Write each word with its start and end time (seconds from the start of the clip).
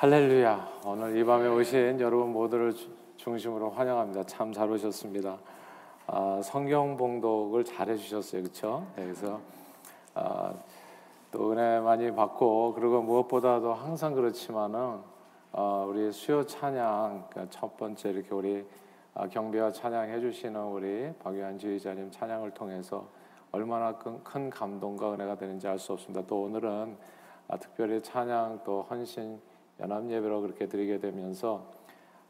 할렐루야. 0.00 0.82
오늘 0.86 1.16
이 1.16 1.24
밤에 1.24 1.48
오신 1.48 1.98
여러분 1.98 2.32
모두를 2.32 2.72
중심으로 3.16 3.70
환영합니다. 3.70 4.22
참 4.26 4.52
잘 4.52 4.70
오셨습니다. 4.70 5.36
아, 6.06 6.40
성경 6.40 6.96
봉독을 6.96 7.64
잘 7.64 7.88
해주셨어요. 7.88 8.42
그렇죠? 8.42 8.86
네, 8.94 9.02
그래서 9.02 9.40
아, 10.14 10.54
또 11.32 11.50
은혜 11.50 11.80
많이 11.80 12.14
받고 12.14 12.74
그리고 12.74 13.02
무엇보다도 13.02 13.74
항상 13.74 14.14
그렇지만은 14.14 14.98
아, 15.50 15.84
우리 15.88 16.12
수요 16.12 16.46
찬양 16.46 17.26
그러니까 17.30 17.46
첫 17.50 17.76
번째 17.76 18.10
이렇게 18.10 18.32
우리 18.32 18.64
아, 19.14 19.26
경배와 19.26 19.72
찬양 19.72 20.10
해주시는 20.10 20.62
우리 20.62 21.12
박유한 21.18 21.58
지휘자님 21.58 22.12
찬양을 22.12 22.52
통해서 22.52 23.08
얼마나 23.50 23.96
큰, 23.96 24.22
큰 24.22 24.48
감동과 24.48 25.14
은혜가 25.14 25.34
되는지 25.38 25.66
알 25.66 25.76
수 25.80 25.92
없습니다. 25.94 26.24
또 26.28 26.42
오늘은 26.44 26.96
아, 27.48 27.56
특별히 27.56 28.00
찬양 28.00 28.60
또 28.62 28.86
헌신 28.88 29.40
연합 29.80 30.10
예배로 30.10 30.40
그렇게 30.40 30.66
드리게 30.66 30.98
되면서 30.98 31.66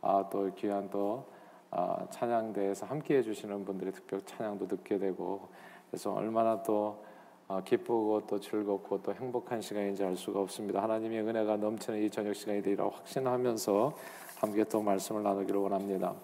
아, 0.01 0.29
또 0.31 0.53
귀한 0.55 0.89
또 0.91 1.27
아, 1.71 2.07
찬양대에서 2.11 2.87
함께 2.87 3.19
해 3.19 3.23
주시는 3.23 3.65
분들이 3.65 3.93
특별 3.93 4.23
찬양도 4.23 4.69
듣게 4.69 4.99
되고 4.99 5.49
그래서 5.91 6.13
얼마나 6.15 6.63
또 6.63 7.05
아, 7.49 7.63
기쁘고 7.65 8.27
또 8.27 8.39
즐겁고 8.39 9.03
또 9.03 9.15
행복한 9.15 9.61
시간인지 9.61 10.05
알 10.05 10.17
수가 10.17 10.41
없습니다. 10.41 10.83
하나님의 10.83 11.23
은혜가 11.23 11.57
넘치는 11.57 12.03
이 12.03 12.11
저녁 12.11 12.35
시간이 12.35 12.63
되리라 12.63 12.85
확신하면서 12.85 13.93
함께 14.37 14.65
또 14.65 14.83
말씀을 14.83 15.23
나누기를 15.23 15.59
원합니다. 15.59 16.15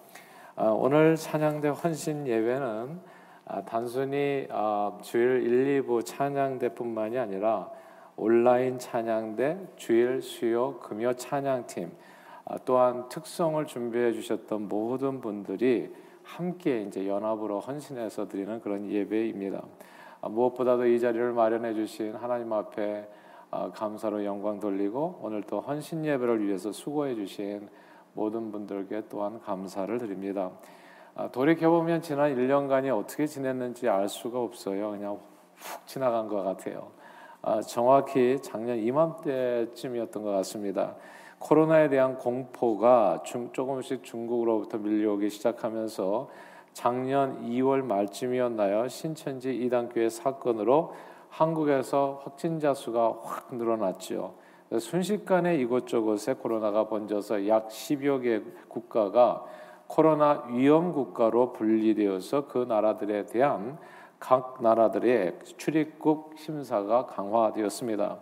아, 0.55 0.67
오늘 0.67 1.15
찬양대 1.15 1.69
헌신 1.69 2.27
예배는 2.27 2.99
아, 3.47 3.61
단순히 3.63 4.47
아, 4.51 4.97
주일 5.01 5.41
1, 5.43 5.83
2부 5.83 6.05
찬양대뿐만이 6.05 7.17
아니라 7.17 7.71
온라인 8.17 8.79
찬양대 8.79 9.57
주일 9.75 10.21
수요 10.21 10.79
금요 10.79 11.13
찬양팀 11.13 11.91
아, 12.45 12.57
또한 12.63 13.09
특성을 13.09 13.65
준비해 13.65 14.13
주셨던 14.13 14.67
모든 14.67 15.19
분들이 15.19 15.91
함께 16.23 16.81
이제 16.81 17.07
연합으로 17.07 17.59
헌신해서 17.59 18.27
드리는 18.27 18.61
그런 18.61 18.89
예배입니다. 18.89 19.63
아, 20.21 20.29
무엇보다도 20.29 20.85
이 20.85 20.99
자리를 20.99 21.33
마련해 21.33 21.73
주신 21.73 22.13
하나님 22.15 22.53
앞에 22.53 23.09
아, 23.49 23.71
감사로 23.71 24.23
영광 24.25 24.59
돌리고 24.59 25.19
오늘 25.21 25.41
또 25.43 25.59
헌신 25.59 26.05
예배를 26.05 26.45
위해서 26.45 26.71
수고해 26.71 27.15
주신 27.15 27.67
모든 28.13 28.51
분들께 28.51 29.03
또한 29.09 29.39
감사를 29.41 29.97
드립니다. 29.97 30.51
돌이켜 31.31 31.69
보면 31.69 32.01
지난 32.01 32.35
1년간이 32.35 32.97
어떻게 32.97 33.25
지냈는지 33.25 33.87
알 33.87 34.07
수가 34.09 34.39
없어요. 34.39 34.91
그냥 34.91 35.19
훅 35.55 35.87
지나간 35.87 36.27
것 36.27 36.43
같아요. 36.43 36.91
아, 37.47 37.61
정확히 37.61 38.39
작년 38.41 38.79
이맘때쯤이었던 38.79 40.23
것 40.23 40.31
같습니다. 40.31 40.95
코로나에 41.37 41.89
대한 41.89 42.17
공포가 42.17 43.21
중, 43.23 43.51
조금씩 43.53 44.03
중국으로부터 44.03 44.79
밀려오기 44.79 45.29
시작하면서 45.29 46.27
작년 46.73 47.47
2월 47.47 47.83
말쯤이었나요? 47.83 48.87
신천지 48.87 49.55
이단교회 49.55 50.09
사건으로 50.09 50.95
한국에서 51.29 52.21
확진자 52.23 52.73
수가 52.73 53.19
확 53.21 53.55
늘어났죠. 53.55 54.33
순식간에 54.79 55.55
이곳저곳에 55.57 56.33
코로나가 56.33 56.87
번져서 56.87 57.47
약 57.47 57.67
10여 57.67 58.23
개 58.23 58.41
국가가 58.67 59.45
코로나 59.85 60.45
위험 60.49 60.91
국가로 60.93 61.53
분리되어서 61.53 62.47
그 62.47 62.65
나라들에 62.67 63.27
대한 63.27 63.77
각 64.25 64.57
나라들의 64.59 65.37
출입국 65.55 66.33
심사가 66.35 67.05
강화되었습니다. 67.05 68.17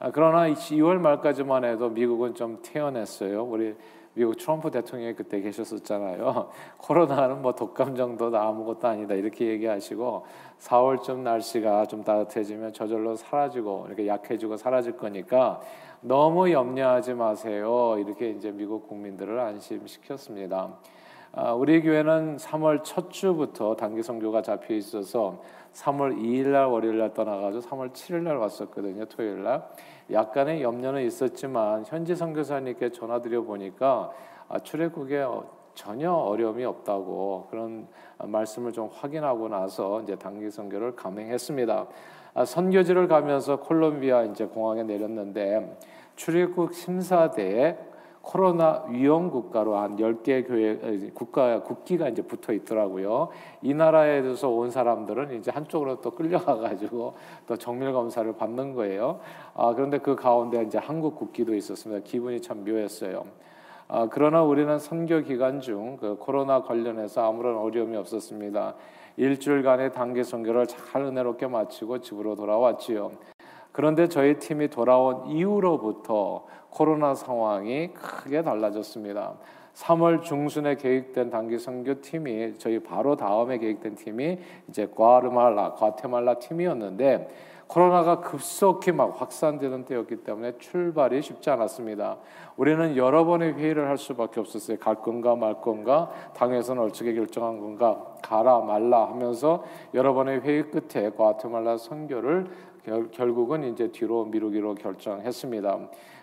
아, 0.00 0.10
그러나 0.12 0.48
2월 0.48 0.98
말까지만 0.98 1.64
해도 1.64 1.90
미국은 1.90 2.34
좀 2.34 2.58
태어났어요. 2.60 3.44
우리 3.44 3.76
미국 4.14 4.36
트럼프 4.36 4.72
대통령이 4.72 5.14
그때 5.14 5.40
계셨었잖아요. 5.40 6.50
코로나는 6.78 7.40
뭐 7.40 7.54
독감 7.54 7.94
정도다 7.94 8.42
아무것도 8.42 8.88
아니다 8.88 9.14
이렇게 9.14 9.46
얘기하시고 9.46 10.26
4월쯤 10.58 11.18
날씨가 11.18 11.86
좀 11.86 12.02
따뜻해지면 12.02 12.72
저절로 12.72 13.14
사라지고 13.14 13.84
이렇게 13.86 14.08
약해지고 14.08 14.56
사라질 14.56 14.96
거니까 14.96 15.60
너무 16.00 16.50
염려하지 16.50 17.14
마세요. 17.14 17.94
이렇게 17.98 18.30
이제 18.30 18.50
미국 18.50 18.88
국민들을 18.88 19.38
안심시켰습니다. 19.38 20.78
아, 21.36 21.52
우리 21.52 21.82
교회는 21.82 22.36
3월 22.36 22.84
첫 22.84 23.10
주부터 23.10 23.74
단기 23.74 24.04
선교가 24.04 24.40
잡혀 24.40 24.72
있어서 24.74 25.42
3월 25.72 26.16
2일 26.16 26.50
날 26.50 26.66
월요일 26.66 26.98
날 26.98 27.12
떠나가지고 27.12 27.60
3월 27.60 27.92
7일 27.92 28.22
날 28.22 28.36
왔었거든요. 28.36 29.04
토요일 29.06 29.42
날. 29.42 29.68
약간의 30.12 30.62
염려는 30.62 31.04
있었지만 31.04 31.86
현지 31.86 32.14
선교사님께 32.14 32.90
전화 32.90 33.20
드려 33.20 33.42
보니까 33.42 34.12
아, 34.48 34.60
출애국에 34.60 35.22
어, 35.22 35.44
전혀 35.74 36.12
어려움이 36.12 36.64
없다고 36.64 37.48
그런 37.50 37.88
말씀을 38.18 38.70
좀 38.70 38.88
확인하고 38.92 39.48
나서 39.48 40.02
이제 40.02 40.14
단기 40.14 40.48
선교를 40.52 40.94
감행했습니다. 40.94 41.86
아, 42.34 42.44
선교지를 42.44 43.08
가면서 43.08 43.56
콜롬비아 43.56 44.22
이제 44.22 44.44
공항에 44.44 44.84
내렸는데 44.84 45.78
출입국 46.14 46.74
심사대에 46.74 47.76
코로나 48.24 48.84
위험 48.88 49.30
국가로 49.30 49.76
한 49.76 49.96
10개 49.96 50.46
교회 50.46 50.78
국가 51.12 51.62
국기가 51.62 52.08
이제 52.08 52.22
붙어 52.22 52.52
있더라고요. 52.52 53.28
이 53.62 53.74
나라에서 53.74 54.48
온 54.48 54.70
사람들은 54.70 55.38
이제 55.38 55.50
한쪽으로 55.50 56.00
또 56.00 56.10
끌려가 56.10 56.56
가지고 56.56 57.14
또 57.46 57.56
정밀 57.56 57.92
검사를 57.92 58.30
받는 58.32 58.74
거예요. 58.74 59.20
아, 59.54 59.74
그런데 59.74 59.98
그 59.98 60.16
가운데 60.16 60.62
이제 60.62 60.78
한국 60.78 61.16
국기도 61.16 61.54
있었습니다. 61.54 62.02
기분이 62.02 62.40
참 62.40 62.64
묘했어요. 62.64 63.24
아, 63.88 64.08
그러나 64.10 64.42
우리는 64.42 64.78
선교 64.78 65.20
기간 65.20 65.60
중 65.60 65.96
그 66.00 66.16
코로나 66.18 66.62
관련해서 66.62 67.28
아무런 67.28 67.56
어려움이 67.58 67.96
없었습니다. 67.96 68.74
일주일간의 69.16 69.92
단기 69.92 70.24
선교를 70.24 70.66
잘 70.66 71.02
은혜롭게 71.02 71.46
마치고 71.46 72.00
집으로 72.00 72.34
돌아왔지요. 72.34 73.12
그런데 73.70 74.08
저희 74.08 74.38
팀이 74.38 74.68
돌아온 74.68 75.26
이후로부터 75.26 76.46
코로나 76.74 77.14
상황이 77.14 77.88
크게 77.94 78.42
달라졌습니다. 78.42 79.34
3월 79.74 80.22
중순에 80.22 80.74
계획된 80.74 81.30
단기 81.30 81.58
선교 81.58 82.00
팀이 82.00 82.54
저희 82.58 82.80
바로 82.80 83.16
다음에 83.16 83.58
계획된 83.58 83.94
팀이 83.94 84.38
이제 84.68 84.88
과르말라, 84.94 85.74
과테말라 85.74 86.40
팀이었는데 86.40 87.28
코로나가 87.66 88.20
급속히 88.20 88.92
막 88.92 89.20
확산되는 89.20 89.84
때였기 89.84 90.16
때문에 90.16 90.58
출발이 90.58 91.22
쉽지 91.22 91.48
않았습니다. 91.50 92.18
우리는 92.56 92.96
여러 92.96 93.24
번의 93.24 93.54
회의를 93.54 93.88
할 93.88 93.96
수밖에 93.96 94.40
없었어요. 94.40 94.78
갈 94.78 94.96
건가 94.96 95.34
말 95.34 95.60
건가, 95.60 96.10
당에서는 96.34 96.82
어떻게 96.82 97.14
결정한 97.14 97.58
건가, 97.58 98.16
가라 98.22 98.60
말라 98.60 99.08
하면서 99.08 99.64
여러 99.94 100.12
번의 100.12 100.40
회의 100.42 100.70
끝에 100.70 101.10
과테말라 101.10 101.78
선교를 101.78 102.46
결, 102.84 103.32
국은 103.32 103.64
이제 103.64 103.88
뒤로 103.90 104.26
미루기로 104.26 104.74
결정했습니다. 104.74 105.78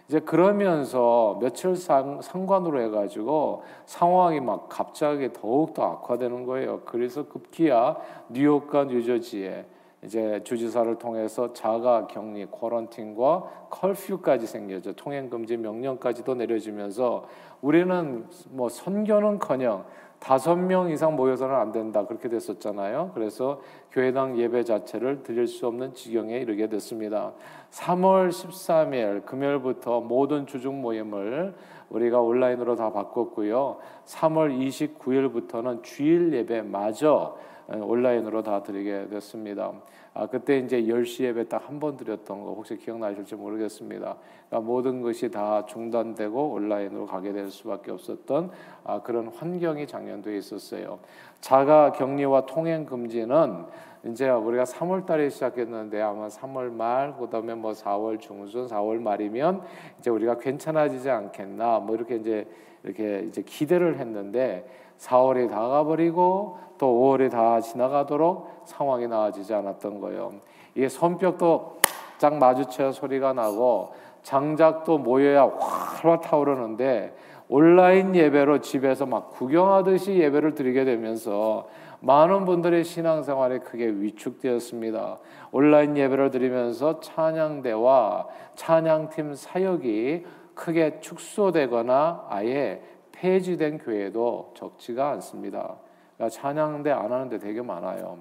이제 0.08 0.20
그러면서 0.20 1.38
며칠 1.42 1.76
상, 1.76 2.22
상관으로 2.22 2.82
해가지고 2.82 3.64
상황이 3.86 4.40
막 4.40 4.68
갑자기 4.70 5.32
더욱 5.32 5.74
더 5.74 5.84
악화되는 5.84 6.46
거예요. 6.46 6.82
그래서 6.86 7.28
급기야 7.28 7.98
뉴욕과 8.30 8.86
뉴저지에 8.86 9.66
이제 10.04 10.42
주지사를 10.44 10.96
통해서 10.96 11.54
자가 11.54 12.08
격리, 12.08 12.48
쿼런틴과 12.48 13.68
컬퓨까지 13.70 14.48
생겨져 14.48 14.94
통행 14.94 15.30
금지 15.30 15.58
명령까지도 15.58 16.34
내려지면서 16.36 17.28
우리는 17.62 18.26
뭐 18.50 18.68
선교는커녕 18.68 19.86
다섯 20.22 20.56
명 20.56 20.90
이상 20.92 21.16
모여서는 21.16 21.56
안 21.56 21.72
된다 21.72 22.06
그렇게 22.06 22.30
됐었잖아요. 22.30 23.12
그래서 23.14 23.60
교회당 23.92 24.38
예배 24.38 24.64
자체를 24.64 25.24
드릴 25.24 25.48
수 25.48 25.66
없는 25.68 25.94
지경에 25.96 26.38
이르게 26.38 26.68
됐습니다. 26.68 27.34
3월 27.72 28.30
13일 28.30 29.26
금요일부터 29.26 30.02
모든 30.02 30.46
주중 30.46 30.82
모임을 30.82 31.56
우리가 31.90 32.20
온라인으로 32.22 32.76
다 32.76 32.92
바꿨고요. 32.92 33.78
3월 34.06 34.58
29일부터는 34.98 35.84
주일 35.84 36.34
예배마저 36.34 37.38
온라인으로 37.68 38.44
다 38.44 38.64
드리게 38.64 39.08
됐습니다. 39.10 39.72
아, 40.14 40.28
그때 40.28 40.58
이제 40.58 40.82
10시 40.82 41.24
예배 41.24 41.48
딱 41.48 41.62
한 41.70 41.80
번 41.80 41.96
드렸던 41.96 42.44
거 42.44 42.52
혹시 42.54 42.76
기억나실지 42.76 43.36
모르겠습니다. 43.36 44.18
그러니까 44.50 44.68
모든 44.68 45.02
것이 45.02 45.32
다 45.32 45.66
중단되고 45.66 46.52
온라인으로 46.52 47.06
가게 47.06 47.32
될 47.32 47.50
수밖에 47.50 47.92
없었던 47.92 48.52
아, 48.84 49.02
그런 49.02 49.30
환경이 49.30 49.88
작년도에 49.88 50.36
있었어요. 50.38 51.00
자가 51.40 51.94
격리와 51.94 52.46
통행 52.46 52.86
금지는 52.86 53.64
이제 54.04 54.30
우리가 54.30 54.66
3월 54.66 55.06
달에 55.06 55.30
시작했는데 55.30 56.02
아마 56.02 56.28
3월 56.28 56.72
말 56.72 57.16
그다음에 57.16 57.54
뭐 57.56 57.72
4월 57.72 58.20
중순 58.20 58.66
4월 58.68 59.00
말이면 59.00 59.62
이제 60.00 60.10
우리가 60.10 60.40
괜찮아지지 60.40 61.10
않겠나 61.10 61.80
뭐 61.80 61.96
이렇게 61.96 62.16
이제 62.18 62.48
이렇게 62.84 63.26
이제 63.28 63.42
기대를 63.42 64.00
했는데 64.00 64.68
4월이 65.00 65.50
다 65.50 65.68
가버리고 65.68 66.58
또 66.78 66.88
5월이 66.88 67.32
다 67.32 67.60
지나가도록 67.62 68.64
상황이 68.66 69.08
나아지지 69.08 69.54
않았던 69.54 70.00
거예요. 70.00 70.34
이게 70.76 70.90
손뼉도 70.90 71.80
짝 72.18 72.36
마주쳐 72.38 72.92
소리가 72.92 73.34
나고 73.34 73.94
장작도 74.24 75.00
모여야 75.00 75.52
활활 75.60 76.22
타오르는데 76.22 77.16
온라인 77.50 78.16
예배로 78.16 78.62
집에서 78.62 79.06
막 79.06 79.32
구경하듯이 79.32 80.14
예배를 80.14 80.56
드리게 80.56 80.86
되면서 80.86 81.68
많은 82.00 82.46
분들의 82.46 82.84
신앙생활이 82.84 83.60
크게 83.60 83.88
위축되었습니다. 83.88 85.20
온라인 85.52 85.98
예배를 85.98 86.32
드리면서 86.32 87.00
찬양대와 87.00 88.28
찬양팀 88.56 89.36
사역이 89.36 90.26
크게 90.56 91.00
축소되거나 91.00 92.28
아예 92.30 92.82
폐지된 93.12 93.78
교회도 93.80 94.54
적지가 94.56 95.10
않습니다. 95.12 95.76
그러니까 96.16 96.30
찬양대 96.30 96.92
안 96.92 97.12
하는데 97.12 97.38
되게 97.38 97.62
많아요. 97.62 98.20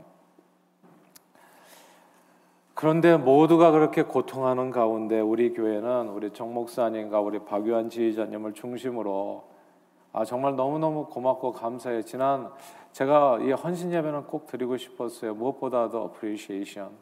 그런데 2.75 3.17
모두가 3.17 3.73
그렇게 3.73 4.03
고통하는 4.03 4.71
가운데 4.71 5.21
우리 5.21 5.53
교회는 5.53 6.09
우리 6.09 6.33
정 6.33 6.55
목사님과 6.55 7.21
우리 7.21 7.39
박유한 7.41 7.91
지휘자님을 7.91 8.55
중심으로 8.55 9.45
아 10.13 10.25
정말 10.25 10.57
너무너무 10.57 11.07
고맙고 11.07 11.53
감사해요. 11.53 12.03
지난 12.03 12.51
제가 12.93 13.39
이 13.43 13.53
헌신 13.53 13.93
예배는 13.93 14.25
꼭 14.25 14.47
드리고 14.47 14.77
싶었어요. 14.77 15.35
무엇보다도 15.35 16.11
appreciation. 16.13 16.97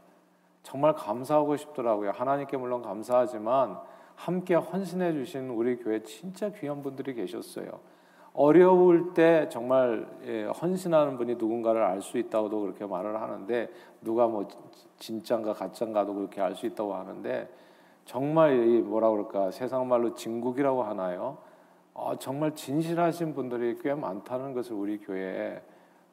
정말 0.63 0.95
감사하고 0.95 1.57
싶더라고요. 1.57 2.11
하나님께 2.11 2.57
물론 2.57 2.83
감사하지만 2.83 3.79
함께 4.19 4.55
헌신해 4.55 5.13
주신 5.13 5.49
우리 5.51 5.77
교회 5.77 6.03
진짜 6.03 6.51
귀한 6.51 6.83
분들이 6.83 7.15
계셨어요. 7.15 7.79
어려울 8.35 9.15
때 9.15 9.49
정말 9.49 10.09
예, 10.25 10.45
헌신하는 10.45 11.17
분이 11.17 11.37
누군가를 11.37 11.83
알 11.83 12.03
수 12.03 12.19
있다고도 12.19 12.61
그렇게 12.61 12.85
말을 12.85 13.21
하는데 13.21 13.71
누가 14.03 14.27
뭐 14.27 14.49
진짠가 14.99 15.53
가짠가도 15.53 16.15
그렇게 16.15 16.41
알 16.41 16.57
수 16.57 16.67
있다고 16.67 16.95
하는데 16.95 17.49
정말 18.05 18.67
이 18.67 18.81
뭐라 18.81 19.11
그럴까 19.11 19.53
세상 19.53 19.87
말로 19.87 20.13
진국이라고 20.15 20.83
하나요? 20.83 21.39
어, 21.95 22.17
정말 22.19 22.55
진실하신 22.57 23.35
분들이 23.35 23.79
꽤 23.81 23.95
많다는 23.95 24.53
것을 24.53 24.73
우리 24.75 24.99
교회에 24.99 25.63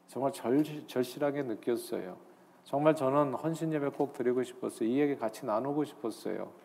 정말 0.07 0.31
절, 0.31 0.63
절실하게 0.86 1.42
느꼈어요. 1.44 2.18
정말 2.63 2.96
저는 2.96 3.34
헌신 3.34 3.74
예배 3.74 3.90
꼭 3.90 4.13
드리고 4.13 4.44
싶었어요. 4.44 4.88
이 4.88 5.00
얘기 5.00 5.16
같이 5.16 5.46
나누고 5.46 5.84
싶었어요. 5.86 6.64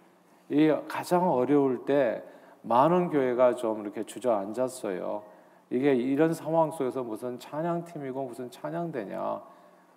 이 0.51 0.75
가장 0.89 1.31
어려울 1.31 1.85
때 1.85 2.23
많은 2.63 3.11
교회가 3.11 3.55
좀 3.55 3.83
이렇게 3.83 4.05
주저앉았어요. 4.05 5.23
이게 5.71 5.95
이런 5.95 6.35
상황 6.35 6.71
속에서 6.73 7.03
무슨 7.05 7.39
찬양팀이고 7.39 8.25
무슨 8.25 8.51
찬양대냐. 8.51 9.41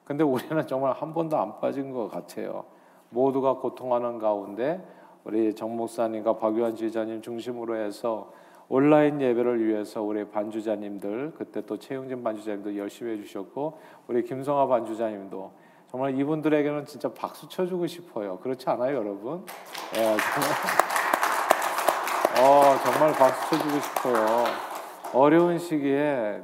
근데 0.05 0.23
우리는 0.23 0.65
정말 0.67 0.94
한 0.94 1.13
번도 1.13 1.38
안 1.38 1.59
빠진 1.59 1.91
것 1.91 2.07
같아요. 2.07 2.65
모두가 3.09 3.55
고통하는 3.55 4.19
가운데 4.19 4.81
우리 5.23 5.53
정 5.55 5.75
목사님과 5.75 6.38
박유한 6.38 6.75
지휘자님 6.75 7.21
중심으로 7.21 7.75
해서 7.75 8.31
온라인 8.69 9.21
예배를 9.21 9.65
위해서 9.65 10.01
우리 10.01 10.25
반주자님들 10.25 11.33
그때 11.38 11.65
또 11.65 11.77
최영진 11.77 12.23
반주자님도 12.23 12.77
열심히 12.77 13.13
해주셨고 13.13 13.77
우리 14.07 14.23
김성아 14.23 14.67
반주자님도 14.67 15.51
정말 15.94 16.19
이분들에게는 16.19 16.86
진짜 16.88 17.07
박수 17.13 17.48
쳐주고 17.48 17.86
싶어요. 17.86 18.40
그렇지 18.40 18.68
않아요, 18.68 18.98
여러분? 18.98 19.45
예, 19.95 20.13
어, 22.42 22.75
정말 22.84 23.13
박수 23.13 23.51
쳐주고 23.51 23.80
싶어요. 23.80 24.45
어려운 25.13 25.60
시기에 25.60 26.42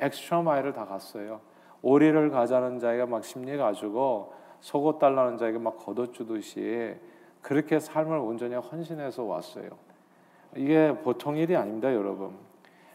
엑스트라 0.00 0.42
마일을 0.42 0.74
다 0.74 0.84
갔어요. 0.84 1.40
오리를 1.80 2.30
가자는 2.30 2.78
자에게 2.78 3.06
막 3.06 3.24
심리 3.24 3.56
가지고 3.56 4.34
속옷 4.60 4.98
달라는 4.98 5.38
자에게 5.38 5.56
막 5.56 5.78
걷어주듯이 5.78 6.94
그렇게 7.40 7.80
삶을 7.80 8.18
온전히 8.18 8.54
헌신해서 8.54 9.22
왔어요. 9.22 9.70
이게 10.54 10.94
보통 11.02 11.38
일이 11.38 11.56
아닙니다, 11.56 11.90
여러분. 11.94 12.36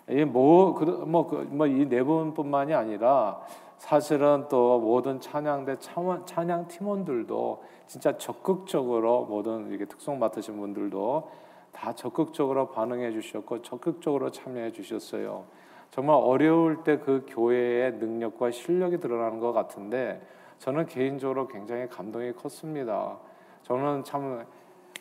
이게 0.08 0.24
뭐뭐뭐이 0.24 1.90
네 1.90 2.04
분뿐만이 2.04 2.76
아니라 2.76 3.42
사실은 3.78 4.46
또 4.50 4.80
모든 4.80 5.20
찬양대 5.20 5.78
찬양 6.26 6.68
팀원들도 6.68 7.64
진짜 7.88 8.18
적극적으로 8.18 9.26
모든 9.26 9.72
이게 9.72 9.86
특성 9.86 10.18
맡으신 10.18 10.58
분들도 10.58 11.30
다 11.72 11.94
적극적으로 11.94 12.70
반응해 12.70 13.12
주셨고 13.12 13.62
적극적으로 13.62 14.32
참여해 14.32 14.72
주셨어요. 14.72 15.44
정말 15.92 16.16
어려울 16.16 16.84
때 16.84 16.98
그 17.00 17.26
교회의 17.28 17.94
능력과 17.94 18.52
실력이 18.52 19.00
드러나는 19.00 19.40
것 19.40 19.54
같은데 19.54 20.22
저는 20.60 20.88
개인적으로 20.88 21.48
굉장히 21.48 21.88
감동이 21.88 22.34
컸습니다. 22.34 23.18
저는 23.64 24.04
참 24.04 24.46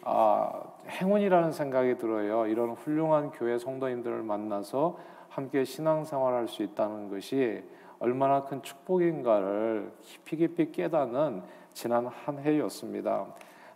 아, 0.03 0.63
행운이라는 0.89 1.53
생각이 1.53 1.97
들어요. 1.97 2.47
이런 2.47 2.73
훌륭한 2.73 3.31
교회 3.31 3.59
성도님들을 3.59 4.23
만나서 4.23 4.99
함께 5.31 5.65
신앙생활할 5.65 6.47
수 6.49 6.63
있다는 6.63 7.09
것이 7.09 7.63
얼마나 8.05 8.45
큰 8.45 8.63
축복인가를 8.63 9.91
깊이 10.03 10.37
깊이 10.37 10.71
깨닫는 10.71 11.43
지난 11.73 12.07
한 12.07 12.39
해였습니다. 12.39 13.27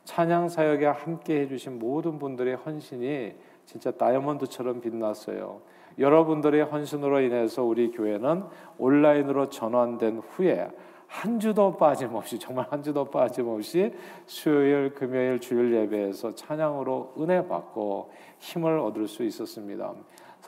찬양 0.04 0.50
사역에 0.50 0.84
함께 0.84 1.40
해주신 1.40 1.78
모든 1.78 2.18
분들의 2.18 2.56
헌신이 2.56 3.34
진짜 3.64 3.90
다이아몬드처럼 3.90 4.82
빛났어요. 4.82 5.60
여러분들의 5.98 6.62
헌신으로 6.62 7.20
인해서 7.20 7.64
우리 7.64 7.90
교회는 7.90 8.44
온라인으로 8.76 9.48
전환된 9.48 10.18
후에 10.18 10.68
한 11.06 11.40
주도 11.40 11.74
빠짐없이 11.74 12.38
정말 12.38 12.66
한 12.68 12.82
주도 12.82 13.06
빠짐없이 13.06 13.94
수요일, 14.26 14.92
금요일, 14.94 15.40
주일 15.40 15.74
예배에서 15.74 16.34
찬양으로 16.34 17.14
은혜 17.18 17.46
받고 17.48 18.10
힘을 18.38 18.78
얻을 18.78 19.08
수 19.08 19.24
있었습니다. 19.24 19.94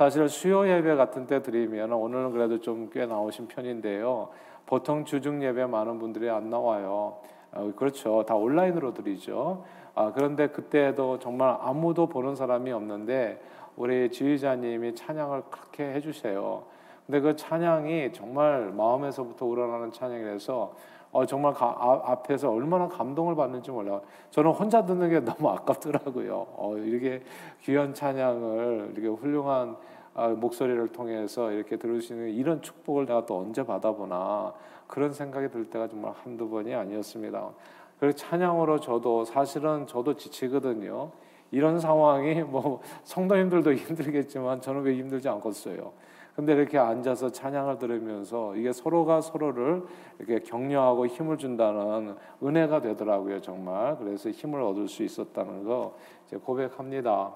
사실 0.00 0.30
수요 0.30 0.66
예배 0.66 0.94
같은 0.94 1.26
때 1.26 1.42
드리면 1.42 1.92
오늘은 1.92 2.32
그래도 2.32 2.58
좀 2.58 2.88
꽤 2.90 3.04
나오신 3.04 3.48
편인데요. 3.48 4.30
보통 4.64 5.04
주중 5.04 5.42
예배 5.42 5.66
많은 5.66 5.98
분들이 5.98 6.30
안 6.30 6.48
나와요. 6.48 7.18
어, 7.52 7.72
그렇죠. 7.76 8.24
다 8.24 8.34
온라인으로 8.34 8.94
드리죠. 8.94 9.62
아, 9.94 10.10
그런데 10.14 10.46
그때도 10.46 11.18
정말 11.18 11.54
아무도 11.60 12.06
보는 12.06 12.34
사람이 12.34 12.72
없는데 12.72 13.42
우리 13.76 14.10
지휘자님이 14.10 14.94
찬양을 14.94 15.42
그렇게 15.50 15.92
해주세요. 15.92 16.62
근데 17.06 17.20
그 17.20 17.36
찬양이 17.36 18.14
정말 18.14 18.72
마음에서부터 18.74 19.44
우러나는 19.44 19.92
찬양이라서 19.92 20.72
어, 21.12 21.26
정말 21.26 21.52
가, 21.52 21.76
아, 21.78 22.12
앞에서 22.12 22.50
얼마나 22.50 22.86
감동을 22.88 23.34
받는지 23.34 23.70
몰라요. 23.70 24.00
저는 24.30 24.52
혼자 24.52 24.84
듣는 24.84 25.08
게 25.10 25.20
너무 25.24 25.48
아깝더라고요. 25.50 26.46
어, 26.56 26.76
이렇게 26.78 27.22
귀한 27.62 27.92
찬양을 27.92 28.92
이렇게 28.94 29.08
훌륭한 29.08 29.76
아, 30.14 30.28
목소리를 30.28 30.88
통해서 30.88 31.50
이렇게 31.50 31.76
들을 31.76 32.00
수 32.00 32.12
있는 32.12 32.30
이런 32.30 32.62
축복을 32.62 33.06
내가 33.06 33.26
또 33.26 33.38
언제 33.38 33.64
받아보나 33.64 34.52
그런 34.86 35.12
생각이 35.12 35.48
들 35.50 35.70
때가 35.70 35.88
정말 35.88 36.12
한두 36.22 36.48
번이 36.48 36.74
아니었습니다. 36.74 37.50
그리고 37.98 38.16
찬양으로 38.16 38.80
저도 38.80 39.24
사실은 39.24 39.86
저도 39.86 40.16
지치거든요. 40.16 41.10
이런 41.52 41.78
상황이 41.80 42.42
뭐 42.42 42.80
성도님들도 43.04 43.72
힘들겠지만 43.74 44.60
저는 44.60 44.82
왜 44.82 44.94
힘들지 44.94 45.28
않겠어요. 45.28 45.92
근데 46.34 46.52
이렇게 46.54 46.78
앉아서 46.78 47.30
찬양을 47.30 47.78
들으면서 47.78 48.56
이게 48.56 48.72
서로가 48.72 49.20
서로를 49.20 49.82
이렇게 50.18 50.40
격려하고 50.40 51.06
힘을 51.06 51.38
준다는 51.38 52.16
은혜가 52.42 52.80
되더라고요, 52.80 53.40
정말. 53.40 53.96
그래서 53.98 54.30
힘을 54.30 54.62
얻을 54.62 54.88
수 54.88 55.02
있었다는 55.02 55.64
거 55.64 55.96
이제 56.26 56.36
고백합니다. 56.36 57.32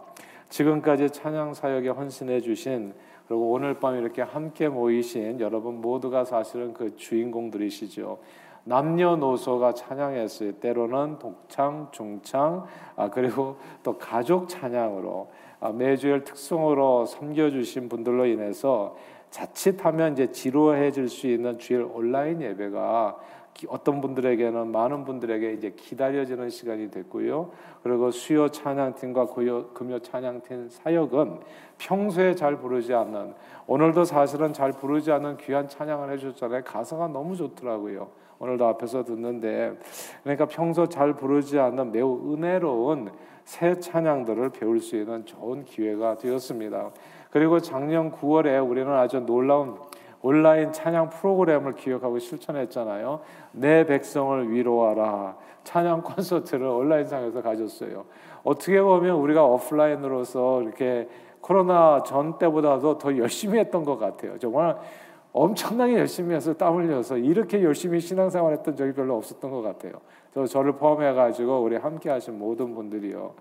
지금까지 0.49 1.11
찬양 1.11 1.55
사역에 1.55 1.89
헌신해 1.89 2.41
주신 2.41 2.95
그리고 3.27 3.51
오늘 3.51 3.81
밤 3.81 3.97
이렇게 3.97 4.23
함께 4.23 4.69
모이신 4.69 5.41
여러분 5.41 5.81
모두가 5.81 6.25
사실은 6.25 6.75
그 6.75 6.95
주인공들이시죠. 6.97 8.19
남녀노소가 8.65 9.75
찬양했어요. 9.75 10.53
때로는 10.53 11.19
독창, 11.19 11.89
중창, 11.93 12.65
아, 12.97 13.11
그리고 13.11 13.57
또 13.83 13.99
가족 13.99 14.49
찬양으로 14.49 15.31
아, 15.54 15.54
매주일 15.73 16.25
특성으로 16.25 17.07
섬겨주신 17.07 17.89
분들로 17.89 18.27
인해서 18.27 18.97
자칫하면 19.31 20.13
이제 20.13 20.31
지루해질 20.31 21.09
수 21.09 21.27
있는 21.27 21.59
주일 21.59 21.83
온라인 21.83 22.41
예배가 22.41 23.19
어떤 23.69 24.01
분들에게는 24.01 24.69
많은 24.69 25.05
분들에게 25.05 25.53
이제 25.53 25.71
기다려지는 25.71 26.51
시간이 26.51 26.91
됐고요. 26.91 27.51
그리고 27.83 28.11
수요 28.11 28.49
찬양팀과 28.49 29.29
금요 29.73 29.99
찬양팀 30.01 30.69
사역은 30.71 31.41
평소에 31.79 32.35
잘 32.35 32.59
부르지 32.59 32.93
않는 32.95 33.35
오늘도 33.67 34.05
사실은 34.05 34.53
잘 34.53 34.73
부르지 34.73 35.13
않는 35.13 35.37
귀한 35.39 35.69
찬양을 35.69 36.13
해주셨잖아요. 36.13 36.65
가사가 36.65 37.09
너무 37.09 37.37
좋더라고요. 37.37 38.24
오늘도 38.39 38.67
앞에서 38.67 39.05
듣는데 39.05 39.79
그러니까 40.23 40.47
평소 40.47 40.89
잘 40.89 41.15
부르지 41.15 41.59
않는 41.59 41.93
매우 41.93 42.33
은혜로운 42.33 43.11
새 43.45 43.79
찬양들을 43.79 44.51
배울 44.51 44.81
수 44.81 44.97
있는 44.97 45.25
좋은 45.27 45.65
기회가 45.65 46.17
되었습니다. 46.17 46.91
그리고 47.31 47.61
작년 47.61 48.11
9월에 48.11 48.69
우리는 48.69 48.91
아주 48.93 49.21
놀라운 49.21 49.77
온라인 50.23 50.73
찬양 50.73 51.11
프로그램을 51.11 51.75
기획하고 51.75 52.19
실천했잖아요. 52.19 53.21
내 53.53 53.85
백성을 53.85 54.51
위로하라. 54.51 55.37
찬양 55.65 56.03
콘서트를 56.03 56.67
온라인상에서 56.67 57.43
가졌어요. 57.43 58.07
어떻게 58.43 58.81
보면 58.81 59.17
우리가 59.17 59.45
오프라인으로서 59.45 60.63
이렇게 60.63 61.09
코로나 61.43 62.03
전 62.05 62.39
때보다도 62.39 62.97
더 62.97 63.19
열심히 63.19 63.59
했던 63.59 63.85
것 63.85 63.99
같아요. 63.99 64.39
정말 64.39 64.79
엄청나게 65.35 65.99
열심히 65.99 66.33
해서 66.35 66.55
땀 66.55 66.77
흘려서 66.77 67.19
이렇게 67.19 67.63
열심히 67.63 67.99
신앙생활 67.99 68.53
했던 68.53 68.77
적이 68.77 68.93
별로 68.93 69.17
없었던 69.17 69.51
것 69.51 69.63
같아요. 69.63 69.95
저 70.33 70.47
저를 70.47 70.73
포함해 70.77 71.13
가지고 71.13 71.61
우리 71.61 71.77
함께 71.77 72.09
하신 72.09 72.39
모든 72.39 72.73
분들이요. 72.75 73.35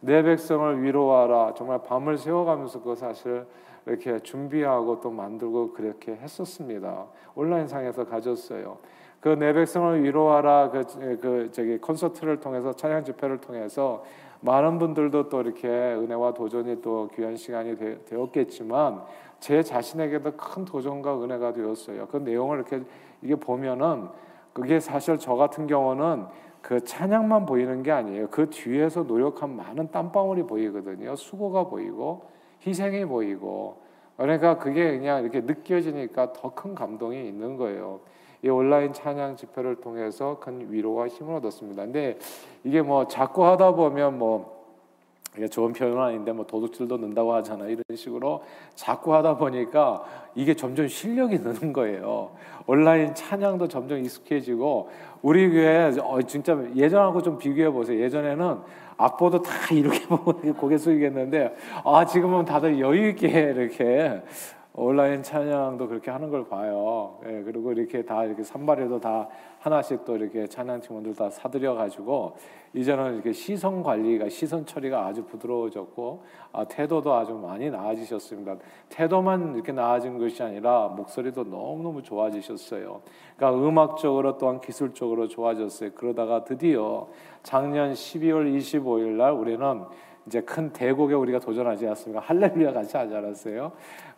내 0.00 0.22
백성을 0.22 0.82
위로하라. 0.82 1.52
정말 1.54 1.82
밤을 1.82 2.16
새워가면서 2.16 2.82
그 2.82 2.94
사실 2.94 3.44
이렇게 3.86 4.18
준비하고 4.20 5.00
또 5.00 5.10
만들고 5.10 5.74
그렇게 5.74 6.12
했었습니다. 6.16 7.04
온라인상에서 7.34 8.06
가졌어요. 8.06 8.78
그 9.20 9.30
내 9.38 9.54
백성을 9.54 10.02
위로하라 10.02 10.70
그, 10.70 11.18
그 11.18 11.48
저기 11.50 11.78
콘서트를 11.78 12.40
통해서 12.40 12.74
찬양 12.74 13.04
집회를 13.04 13.38
통해서 13.38 14.04
많은 14.40 14.78
분들도 14.78 15.30
또 15.30 15.40
이렇게 15.40 15.66
은혜와 15.66 16.34
도전이 16.34 16.82
또 16.82 17.08
귀한 17.14 17.34
시간이 17.34 17.78
되, 17.78 17.98
었겠지만 18.14 19.02
제 19.44 19.62
자신에게도 19.62 20.38
큰 20.38 20.64
도전과 20.64 21.22
은혜가 21.22 21.52
되었어요. 21.52 22.06
그 22.06 22.16
내용을 22.16 22.56
이렇게 22.56 22.80
이게 23.20 23.34
보면은 23.34 24.08
그게 24.54 24.80
사실 24.80 25.18
저 25.18 25.34
같은 25.34 25.66
경우는 25.66 26.24
그 26.62 26.82
찬양만 26.82 27.44
보이는 27.44 27.82
게 27.82 27.92
아니에요. 27.92 28.28
그 28.30 28.48
뒤에서 28.48 29.02
노력한 29.02 29.54
많은 29.54 29.90
땀방울이 29.90 30.44
보이거든요. 30.44 31.14
수고가 31.14 31.64
보이고 31.64 32.22
희생이 32.66 33.04
보이고 33.04 33.76
그러니까 34.16 34.56
그게 34.56 34.96
그냥 34.96 35.20
이렇게 35.20 35.42
느껴지니까 35.42 36.32
더 36.32 36.54
큰 36.54 36.74
감동이 36.74 37.28
있는 37.28 37.58
거예요. 37.58 38.00
이 38.40 38.48
온라인 38.48 38.94
찬양 38.94 39.36
집회를 39.36 39.76
통해서 39.76 40.38
큰 40.40 40.72
위로와 40.72 41.08
힘을 41.08 41.34
얻었습니다. 41.34 41.84
근데 41.84 42.18
이게 42.62 42.80
뭐 42.80 43.08
자꾸 43.08 43.44
하다 43.44 43.74
보면 43.74 44.16
뭐 44.16 44.53
이게 45.36 45.48
좋은 45.48 45.72
표현은 45.72 46.00
아닌데 46.00 46.32
뭐 46.32 46.46
도둑질도 46.46 46.96
는다고 46.96 47.34
하잖아요. 47.34 47.70
이런 47.70 47.82
식으로 47.94 48.44
자꾸 48.74 49.14
하다 49.14 49.36
보니까 49.36 50.04
이게 50.34 50.54
점점 50.54 50.86
실력이 50.86 51.38
느는 51.38 51.72
거예요. 51.72 52.30
온라인 52.66 53.14
찬양도 53.14 53.66
점점 53.68 53.98
익숙해지고 53.98 54.90
우리 55.22 55.50
교회 55.50 55.90
어, 56.00 56.22
진짜 56.22 56.56
예전하고 56.74 57.20
좀 57.22 57.36
비교해 57.36 57.68
보세요. 57.70 58.00
예전에는 58.00 58.58
악보도 58.96 59.42
다 59.42 59.52
이렇게 59.74 60.06
보고 60.06 60.32
고개 60.54 60.78
숙이겠는데 60.78 61.54
아 61.84 62.04
지금은 62.04 62.44
다들 62.44 62.78
여유 62.78 63.08
있게 63.08 63.28
이렇게 63.28 64.22
온라인 64.76 65.22
찬양도 65.22 65.86
그렇게 65.86 66.10
하는 66.10 66.30
걸 66.30 66.48
봐요. 66.48 67.20
예, 67.24 67.42
그리고 67.44 67.70
이렇게 67.70 68.04
다 68.04 68.24
이렇게 68.24 68.42
산발에도 68.42 69.00
다 69.00 69.28
하나씩 69.60 70.04
또 70.04 70.16
이렇게 70.16 70.48
찬양 70.48 70.80
팀원들 70.80 71.14
다 71.14 71.30
사들여 71.30 71.74
가지고 71.74 72.36
이제는 72.72 73.14
이렇게 73.14 73.32
시선 73.32 73.84
관리가 73.84 74.28
시선 74.28 74.66
처리가 74.66 75.06
아주 75.06 75.24
부드러워졌고 75.26 76.24
아, 76.52 76.64
태도도 76.64 77.14
아주 77.14 77.34
많이 77.34 77.70
나아지셨습니다. 77.70 78.56
태도만 78.88 79.54
이렇게 79.54 79.70
나아진 79.70 80.18
것이 80.18 80.42
아니라 80.42 80.88
목소리도 80.88 81.44
너무 81.44 81.84
너무 81.84 82.02
좋아지셨어요. 82.02 83.00
그러니까 83.36 83.68
음악적으로 83.68 84.38
또한 84.38 84.60
기술적으로 84.60 85.28
좋아졌어요. 85.28 85.90
그러다가 85.94 86.42
드디어 86.42 87.06
작년 87.44 87.92
12월 87.92 88.52
25일 88.58 89.10
날 89.10 89.34
우리는 89.34 89.84
이제 90.26 90.40
큰 90.40 90.72
대곡에 90.72 91.14
우리가 91.14 91.38
도전하지 91.38 91.86
않습니까? 91.88 92.20
할렐루야 92.20 92.72
같이 92.72 92.96
하지 92.96 93.14
않았어요? 93.14 93.72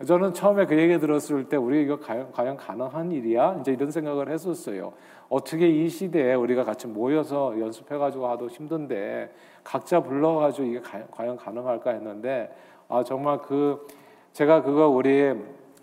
저는 0.06 0.32
처음에 0.34 0.66
그 0.66 0.78
얘기 0.78 0.98
들었을 0.98 1.48
때 1.48 1.56
우리 1.56 1.82
이거 1.82 1.98
과연, 1.98 2.56
가능한 2.56 3.10
일이야? 3.10 3.58
이제 3.60 3.72
이런 3.72 3.90
생각을 3.90 4.30
했었어요. 4.30 4.92
어떻게 5.28 5.68
이 5.68 5.88
시대에 5.88 6.34
우리가 6.34 6.62
같이 6.62 6.86
모여서 6.86 7.58
연습해가지고 7.58 8.28
하도 8.28 8.48
힘든데 8.48 9.32
각자 9.64 10.00
불러가지고 10.00 10.68
이게 10.68 10.80
가, 10.80 11.04
과연 11.10 11.36
가능할까 11.36 11.90
했는데 11.90 12.54
아 12.88 13.02
정말 13.02 13.38
그 13.42 13.84
제가 14.32 14.62
그거 14.62 14.88
우리 14.88 15.34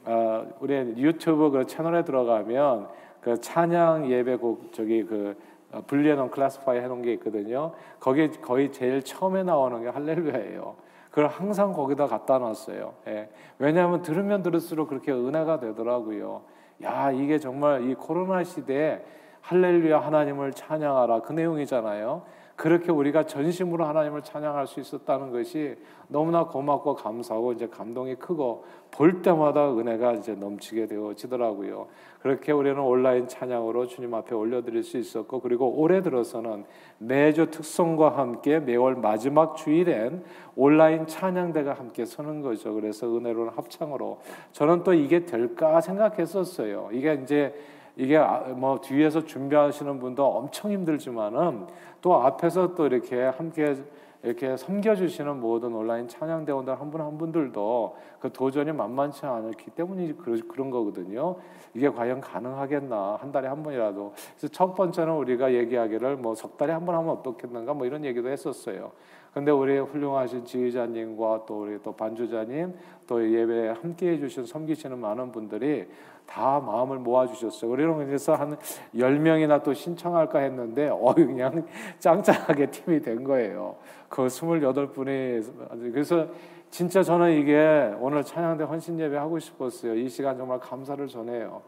어, 0.05 0.47
우리 0.59 0.73
유튜브 0.97 1.49
그 1.49 1.65
채널에 1.65 2.03
들어가면 2.03 2.87
그 3.19 3.39
찬양 3.39 4.09
예배곡 4.09 4.71
저기 4.71 5.03
그 5.03 5.35
어, 5.35 5.52
분리해 5.87 6.15
놓은 6.15 6.31
클래스파이 6.31 6.79
해 6.79 6.87
놓은 6.87 7.01
게 7.01 7.13
있거든요. 7.13 7.73
거기 7.99 8.29
거의 8.29 8.71
제일 8.71 9.03
처음에 9.03 9.43
나오는 9.43 9.81
게 9.81 9.89
할렐루야예요. 9.89 10.75
그걸 11.09 11.27
항상 11.27 11.73
거기다 11.73 12.07
갖다 12.07 12.39
놨어요. 12.39 12.93
예. 13.07 13.29
왜냐하면 13.59 14.01
들으면 14.01 14.41
들을수록 14.41 14.89
그렇게 14.89 15.11
은혜가 15.11 15.59
되더라고요. 15.59 16.41
야 16.83 17.11
이게 17.11 17.37
정말 17.37 17.87
이 17.87 17.93
코로나 17.93 18.43
시대에 18.43 19.01
할렐루야 19.41 19.99
하나님을 19.99 20.53
찬양하라 20.53 21.21
그 21.21 21.33
내용이잖아요. 21.33 22.23
그렇게 22.55 22.91
우리가 22.91 23.25
전심으로 23.25 23.83
하나님을 23.85 24.21
찬양할 24.21 24.67
수 24.67 24.79
있었다는 24.79 25.31
것이 25.31 25.75
너무나 26.07 26.45
고맙고 26.45 26.95
감사하고 26.95 27.53
이제 27.53 27.67
감동이 27.67 28.15
크고 28.15 28.65
볼 28.91 29.23
때마다 29.23 29.73
은혜가 29.73 30.13
이제 30.13 30.35
넘치게 30.35 30.85
되어지더라고요. 30.85 31.87
그렇게 32.21 32.51
우리는 32.51 32.79
온라인 32.79 33.27
찬양으로 33.27 33.87
주님 33.87 34.13
앞에 34.13 34.35
올려드릴 34.35 34.83
수 34.83 34.97
있었고 34.97 35.39
그리고 35.41 35.67
올해 35.67 36.01
들어서는 36.01 36.65
매주 36.99 37.49
특성과 37.49 38.17
함께 38.17 38.59
매월 38.59 38.95
마지막 38.95 39.55
주일엔 39.55 40.23
온라인 40.55 41.07
찬양대가 41.07 41.73
함께 41.73 42.05
서는 42.05 42.41
거죠. 42.41 42.75
그래서 42.75 43.07
은혜로운 43.07 43.49
합창으로 43.49 44.19
저는 44.51 44.83
또 44.83 44.93
이게 44.93 45.25
될까 45.25 45.81
생각했었어요. 45.81 46.89
이게 46.93 47.19
이제 47.23 47.53
이게 47.95 48.17
아, 48.17 48.39
뭐 48.55 48.79
뒤에서 48.81 49.23
준비하시는 49.23 49.99
분도 49.99 50.25
엄청 50.25 50.71
힘들지만은 50.71 51.67
또 52.01 52.15
앞에서 52.15 52.73
또 52.75 52.85
이렇게 52.87 53.23
함께 53.23 53.75
이렇게 54.23 54.55
섬겨주시는 54.55 55.41
모든 55.41 55.73
온라인 55.75 56.07
찬양 56.07 56.45
대원들 56.45 56.79
한분한 56.79 57.17
분들도 57.17 57.97
그 58.21 58.31
도전이 58.31 58.71
만만치 58.71 59.25
않기 59.25 59.71
때문이 59.71 60.15
그런 60.47 60.69
거거든요. 60.69 61.35
이게 61.73 61.89
과연 61.89 62.21
가능하겠나 62.21 63.17
한 63.19 63.33
달에 63.33 63.49
한 63.49 63.61
번이라도. 63.63 64.13
그래서 64.37 64.47
첫 64.47 64.75
번째는 64.75 65.13
우리가 65.13 65.53
얘기하기를 65.53 66.15
뭐 66.15 66.35
석 66.35 66.57
달에 66.57 66.71
한 66.71 66.85
번 66.85 66.95
하면 66.95 67.09
어떻겠는가 67.17 67.73
뭐 67.73 67.85
이런 67.85 68.05
얘기도 68.05 68.29
했었어요. 68.29 68.91
근데 69.33 69.51
우리 69.51 69.77
훌륭하신 69.79 70.45
지휘자님과 70.45 71.43
또 71.45 71.63
우리 71.63 71.81
또 71.83 71.91
반주자님 71.91 72.73
또 73.07 73.29
예배 73.29 73.69
함께 73.81 74.11
해주신 74.11 74.45
섬기시는 74.45 74.99
많은 74.99 75.33
분들이 75.33 75.87
다 76.25 76.59
마음을 76.59 76.97
모아주셨어요. 76.99 77.69
그래서 77.71 78.33
한 78.33 78.57
10명이나 78.95 79.63
또 79.63 79.73
신청할까 79.73 80.39
했는데 80.39 80.89
어 80.89 81.13
그냥 81.13 81.65
짱짱하게 81.99 82.67
팀이 82.71 83.01
된 83.01 83.23
거예요. 83.23 83.75
그 84.09 84.25
28분이 84.27 85.91
그래서 85.91 86.27
진짜 86.69 87.03
저는 87.03 87.39
이게 87.39 87.93
오늘 87.99 88.23
찬양대 88.23 88.63
헌신 88.63 88.99
예배 88.99 89.15
하고 89.15 89.37
싶었어요. 89.37 89.95
이 89.95 90.09
시간 90.09 90.37
정말 90.37 90.59
감사를 90.59 91.07
전해요. 91.07 91.61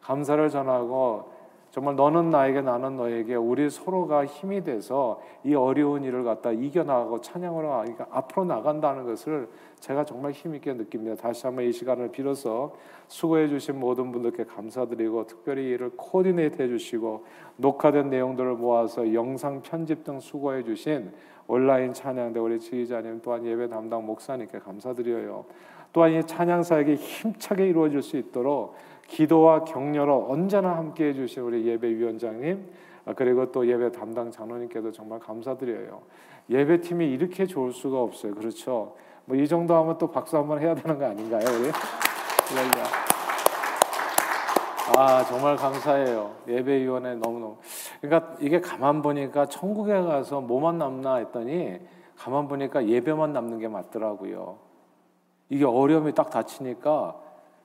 감사를 0.00 0.48
전하고 0.50 1.30
정말 1.70 1.96
너는 1.96 2.30
나에게 2.30 2.60
나는 2.60 2.96
너에게 2.96 3.34
우리 3.34 3.70
서로가 3.70 4.26
힘이 4.26 4.62
돼서 4.62 5.22
이 5.42 5.54
어려운 5.54 6.04
일을 6.04 6.22
갖다 6.22 6.52
이겨나가고 6.52 7.20
찬양으로 7.20 7.68
그러니까 7.68 8.06
앞으로 8.10 8.44
나간다는 8.44 9.06
것을 9.06 9.48
제가 9.82 10.04
정말 10.04 10.30
힘있게 10.30 10.74
느낍니다. 10.74 11.16
다시 11.16 11.44
한번 11.44 11.64
이 11.64 11.72
시간을 11.72 12.12
빌어서 12.12 12.72
수고해 13.08 13.48
주신 13.48 13.80
모든 13.80 14.12
분들께 14.12 14.44
감사드리고 14.44 15.26
특별히 15.26 15.70
이를 15.70 15.90
코디네이트 15.96 16.62
해 16.62 16.68
주시고 16.68 17.24
녹화된 17.56 18.08
내용들을 18.08 18.54
모아서 18.54 19.12
영상 19.12 19.60
편집 19.60 20.04
등 20.04 20.20
수고해 20.20 20.62
주신 20.62 21.10
온라인 21.48 21.92
찬양대 21.92 22.38
우리 22.38 22.60
지휘자님 22.60 23.22
또한 23.24 23.44
예배 23.44 23.70
담당 23.70 24.06
목사님께 24.06 24.60
감사드려요. 24.60 25.46
또한 25.92 26.12
이 26.12 26.24
찬양사에게 26.24 26.94
힘차게 26.94 27.66
이루어질 27.66 28.02
수 28.02 28.16
있도록 28.16 28.76
기도와 29.08 29.64
격려로 29.64 30.28
언제나 30.30 30.76
함께 30.76 31.06
해 31.06 31.12
주신 31.12 31.42
우리 31.42 31.66
예배 31.66 31.88
위원장님 31.88 32.66
아, 33.04 33.14
그리고 33.14 33.50
또 33.50 33.66
예배 33.66 33.90
담당 33.90 34.30
장로님께도 34.30 34.92
정말 34.92 35.18
감사드려요. 35.18 36.02
예배팀이 36.48 37.04
이렇게 37.10 37.46
좋을 37.46 37.72
수가 37.72 38.00
없어요. 38.00 38.36
그렇죠? 38.36 38.94
뭐 39.26 39.36
이 39.36 39.46
정도 39.48 39.74
하면 39.76 39.98
또 39.98 40.10
박수 40.10 40.36
한번 40.36 40.60
해야 40.60 40.74
되는 40.74 40.98
거 40.98 41.06
아닌가요, 41.06 41.44
우리? 41.60 41.70
아 44.96 45.24
정말 45.24 45.56
감사해요. 45.56 46.34
예배위원회 46.48 47.14
너무너무. 47.14 47.56
그러니까 48.00 48.34
이게 48.40 48.60
가만 48.60 49.00
보니까 49.00 49.46
천국에 49.46 50.00
가서 50.02 50.40
뭐만 50.40 50.76
남나 50.78 51.16
했더니 51.16 51.78
가만 52.16 52.48
보니까 52.48 52.86
예배만 52.86 53.32
남는 53.32 53.58
게 53.58 53.68
맞더라고요. 53.68 54.58
이게 55.48 55.64
어려움이 55.64 56.14
딱 56.14 56.30
닥치니까 56.30 57.16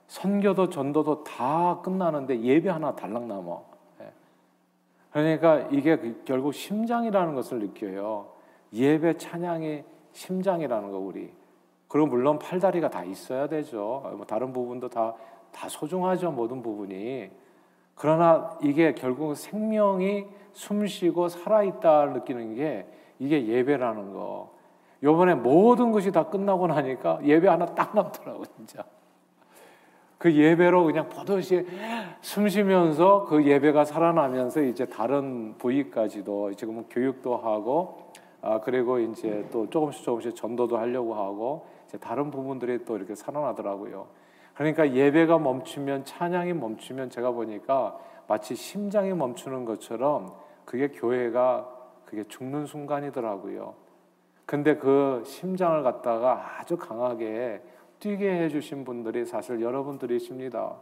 선교도 0.06 0.70
전도도 0.70 1.24
다 1.24 1.80
끝나는데 1.82 2.40
예배 2.40 2.70
하나 2.70 2.94
달랑 2.94 3.28
남아. 3.28 3.58
예. 4.00 4.12
그러니까 5.10 5.68
이게 5.70 5.96
그 5.96 6.22
결국 6.24 6.54
심장이라는 6.54 7.34
것을 7.34 7.58
느껴요. 7.58 8.28
예배 8.72 9.18
찬양이 9.18 9.84
심장이라는 10.12 10.90
거 10.90 10.98
우리. 10.98 11.30
그리고 11.88 12.06
물론 12.06 12.38
팔다리가 12.38 12.90
다 12.90 13.02
있어야 13.02 13.48
되죠. 13.48 14.02
뭐 14.16 14.26
다른 14.26 14.52
부분도 14.52 14.88
다, 14.88 15.14
다 15.50 15.68
소중하죠. 15.68 16.30
모든 16.30 16.62
부분이. 16.62 17.30
그러나 17.94 18.56
이게 18.62 18.94
결국 18.94 19.34
생명이 19.34 20.26
숨 20.52 20.86
쉬고 20.86 21.28
살아있다 21.28 22.06
느끼는 22.06 22.54
게 22.54 22.86
이게 23.18 23.46
예배라는 23.46 24.12
거. 24.12 24.50
요번에 25.02 25.34
모든 25.34 25.92
것이 25.92 26.12
다 26.12 26.24
끝나고 26.24 26.66
나니까 26.66 27.20
예배 27.24 27.48
하나 27.48 27.66
딱 27.66 27.94
남더라고, 27.94 28.44
진짜. 28.44 28.84
그 30.18 30.34
예배로 30.34 30.84
그냥 30.84 31.08
버젓이 31.08 31.64
숨 32.20 32.48
쉬면서 32.48 33.24
그 33.26 33.46
예배가 33.46 33.84
살아나면서 33.84 34.62
이제 34.62 34.84
다른 34.84 35.54
부위까지도 35.58 36.54
지금 36.54 36.84
교육도 36.90 37.36
하고 37.36 38.10
아 38.42 38.60
그리고 38.60 38.98
이제 38.98 39.46
또 39.52 39.70
조금씩 39.70 40.04
조금씩 40.04 40.34
전도도 40.34 40.76
하려고 40.76 41.14
하고 41.14 41.66
다른 41.96 42.30
부분들이 42.30 42.84
또 42.84 42.96
이렇게 42.96 43.14
살아나더라고요. 43.14 44.06
그러니까 44.54 44.92
예배가 44.92 45.38
멈추면 45.38 46.04
찬양이 46.04 46.52
멈추면 46.52 47.10
제가 47.10 47.30
보니까 47.30 47.98
마치 48.26 48.54
심장이 48.54 49.14
멈추는 49.14 49.64
것처럼 49.64 50.34
그게 50.64 50.88
교회가 50.88 51.68
그게 52.04 52.24
죽는 52.24 52.66
순간이더라고요. 52.66 53.74
근데 54.44 54.76
그 54.76 55.22
심장을 55.24 55.82
갖다가 55.82 56.58
아주 56.58 56.76
강하게 56.76 57.62
뛰게 58.00 58.42
해주신 58.44 58.84
분들이 58.84 59.24
사실 59.24 59.60
여러분들이십니다. 59.60 60.76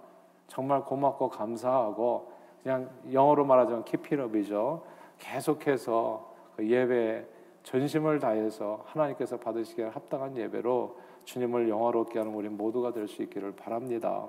정말 0.49 0.85
고맙고 0.85 1.29
감사하고 1.29 2.33
그냥 2.63 2.89
영어로 3.13 3.45
말하자면 3.45 3.85
키피럽이죠. 3.85 4.83
계속해서 5.19 6.35
그 6.57 6.67
예배 6.69 7.27
전심을 7.67 8.21
다해서 8.21 8.85
하나님께서 8.87 9.39
받으시기에 9.39 9.87
합당한 9.87 10.37
예배로 10.37 10.97
주님을 11.25 11.69
영화롭게 11.69 12.21
하는 12.21 12.33
우리 12.33 12.49
모두가 12.49 12.93
될 12.93 13.09
수 13.09 13.23
있기를 13.23 13.57
바랍니다. 13.57 14.29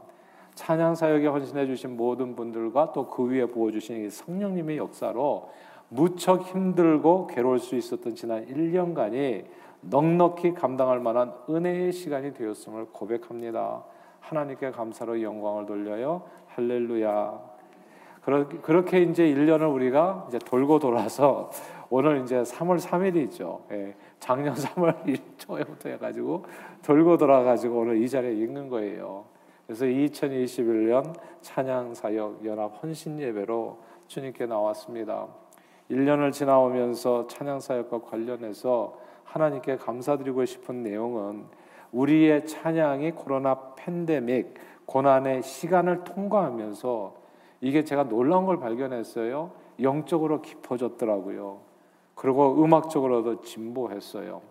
찬양 0.55 0.95
사역에 0.95 1.27
헌신해 1.27 1.67
주신 1.67 1.95
모든 1.95 2.35
분들과 2.35 2.93
또 2.93 3.07
그 3.11 3.29
위에 3.29 3.45
부어 3.45 3.69
주신 3.69 4.09
성령님의 4.09 4.77
역사로 4.77 5.51
무척 5.89 6.41
힘들고 6.47 7.27
괴로울 7.27 7.59
수 7.59 7.75
있었던 7.75 8.15
지난 8.15 8.43
1년간이 8.47 9.45
넉넉히 9.81 10.55
감당할 10.55 10.99
만한 10.99 11.31
은혜의 11.47 11.91
시간이 11.93 12.33
되었음을 12.33 12.87
고백합니다. 12.91 13.83
하나님께 14.19 14.71
감사로 14.71 15.21
영광을 15.21 15.67
돌려요. 15.67 16.23
할렐루야. 16.47 17.57
그렇게 18.61 19.03
이제 19.03 19.23
1년을 19.23 19.71
우리가 19.73 20.25
이제 20.27 20.39
돌고 20.39 20.79
돌아서 20.79 21.51
오늘 21.89 22.21
이제 22.21 22.41
3월 22.41 22.79
3일이죠. 22.79 23.61
예, 23.71 23.95
작년 24.19 24.53
3월 24.53 25.07
1 25.07 25.17
초부터 25.37 25.89
해가지고 25.89 26.45
돌고 26.83 27.17
돌아가지고 27.17 27.79
오늘 27.79 28.01
이 28.01 28.09
자리에 28.09 28.33
있는 28.33 28.69
거예요. 28.69 29.25
그래서 29.65 29.85
2021년 29.85 31.13
찬양 31.41 31.93
사역 31.93 32.45
연합 32.45 32.81
헌신 32.81 33.19
예배로 33.19 33.79
주님께 34.07 34.45
나왔습니다. 34.45 35.27
1년을 35.91 36.31
지나오면서 36.31 37.27
찬양 37.27 37.59
사역과 37.59 38.01
관련해서 38.01 38.97
하나님께 39.23 39.77
감사드리고 39.77 40.45
싶은 40.45 40.83
내용은 40.83 41.45
우리의 41.91 42.45
찬양이 42.45 43.11
코로나 43.11 43.73
팬데믹 43.75 44.53
고난의 44.85 45.43
시간을 45.43 46.03
통과하면서 46.03 47.15
이게 47.61 47.83
제가 47.83 48.05
놀라운 48.05 48.45
걸 48.45 48.59
발견했어요. 48.59 49.51
영적으로 49.81 50.41
깊어졌더라고요. 50.41 51.66
그리고 52.17 52.63
음악적으로도 52.63 53.41
진보했어요. 53.43 54.41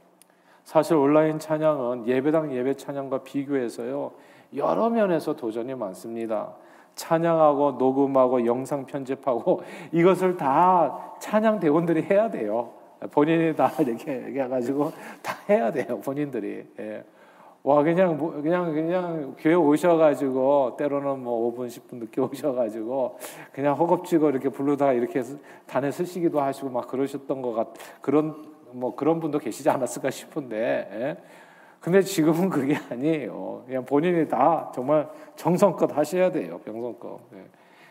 사실 0.65 0.95
온라인 0.97 1.39
찬양은 1.39 2.07
예배당 2.07 2.55
예배 2.55 2.75
찬양과 2.75 3.25
비교해서요. 3.25 4.13
여러 4.55 4.89
면에서 4.89 5.35
도전이 5.35 5.75
많습니다. 5.75 6.55
찬양하고 6.95 7.73
녹음하고 7.73 8.47
영상 8.47 8.87
편집하고 8.87 9.63
이것을 9.93 10.37
다 10.37 11.17
찬양 11.19 11.61
대원들이 11.61 12.03
해야 12.03 12.31
돼요. 12.31 12.73
본인이 13.11 13.55
다 13.55 13.71
이렇게 13.83 14.13
해가지고 14.13 14.93
다 15.21 15.37
해야 15.49 15.71
돼요. 15.71 16.01
본인들이. 16.01 16.67
예. 16.79 17.05
와 17.67 17.83
그냥 17.83 18.17
뭐 18.17 18.31
그냥 18.31 18.73
그냥 18.73 19.35
교회 19.37 19.55
오셔가지고 19.55 20.77
때로는 20.79 21.25
뭐 21.25 21.53
5분 21.53 21.67
10분 21.67 21.97
늦게 21.97 22.21
오셔가지고 22.23 23.19
그냥 23.51 23.75
허겁지겁 23.77 24.31
이렇게 24.31 24.51
부르다가 24.51 24.93
이렇게 24.93 25.21
단에 25.67 25.91
쓰시기도 25.91 26.41
하시고 26.41 26.69
막 26.71 26.87
그러셨던 26.87 27.43
것 27.43 27.55
같. 27.55 27.67
그런 28.01 28.37
뭐 28.71 28.95
그런 28.95 29.19
분도 29.19 29.41
계시지 29.41 29.69
않았을까 29.69 30.11
싶은데. 30.11 30.57
예. 30.93 31.17
근데 31.81 32.03
지금은 32.03 32.51
그게 32.51 32.77
아니에요. 32.89 33.65
그냥 33.67 33.85
본인이 33.85 34.29
다 34.29 34.71
정말 34.73 35.09
정성껏 35.35 35.97
하셔야 35.97 36.31
돼요. 36.31 36.61
정성껏. 36.65 37.19
예. 37.35 37.47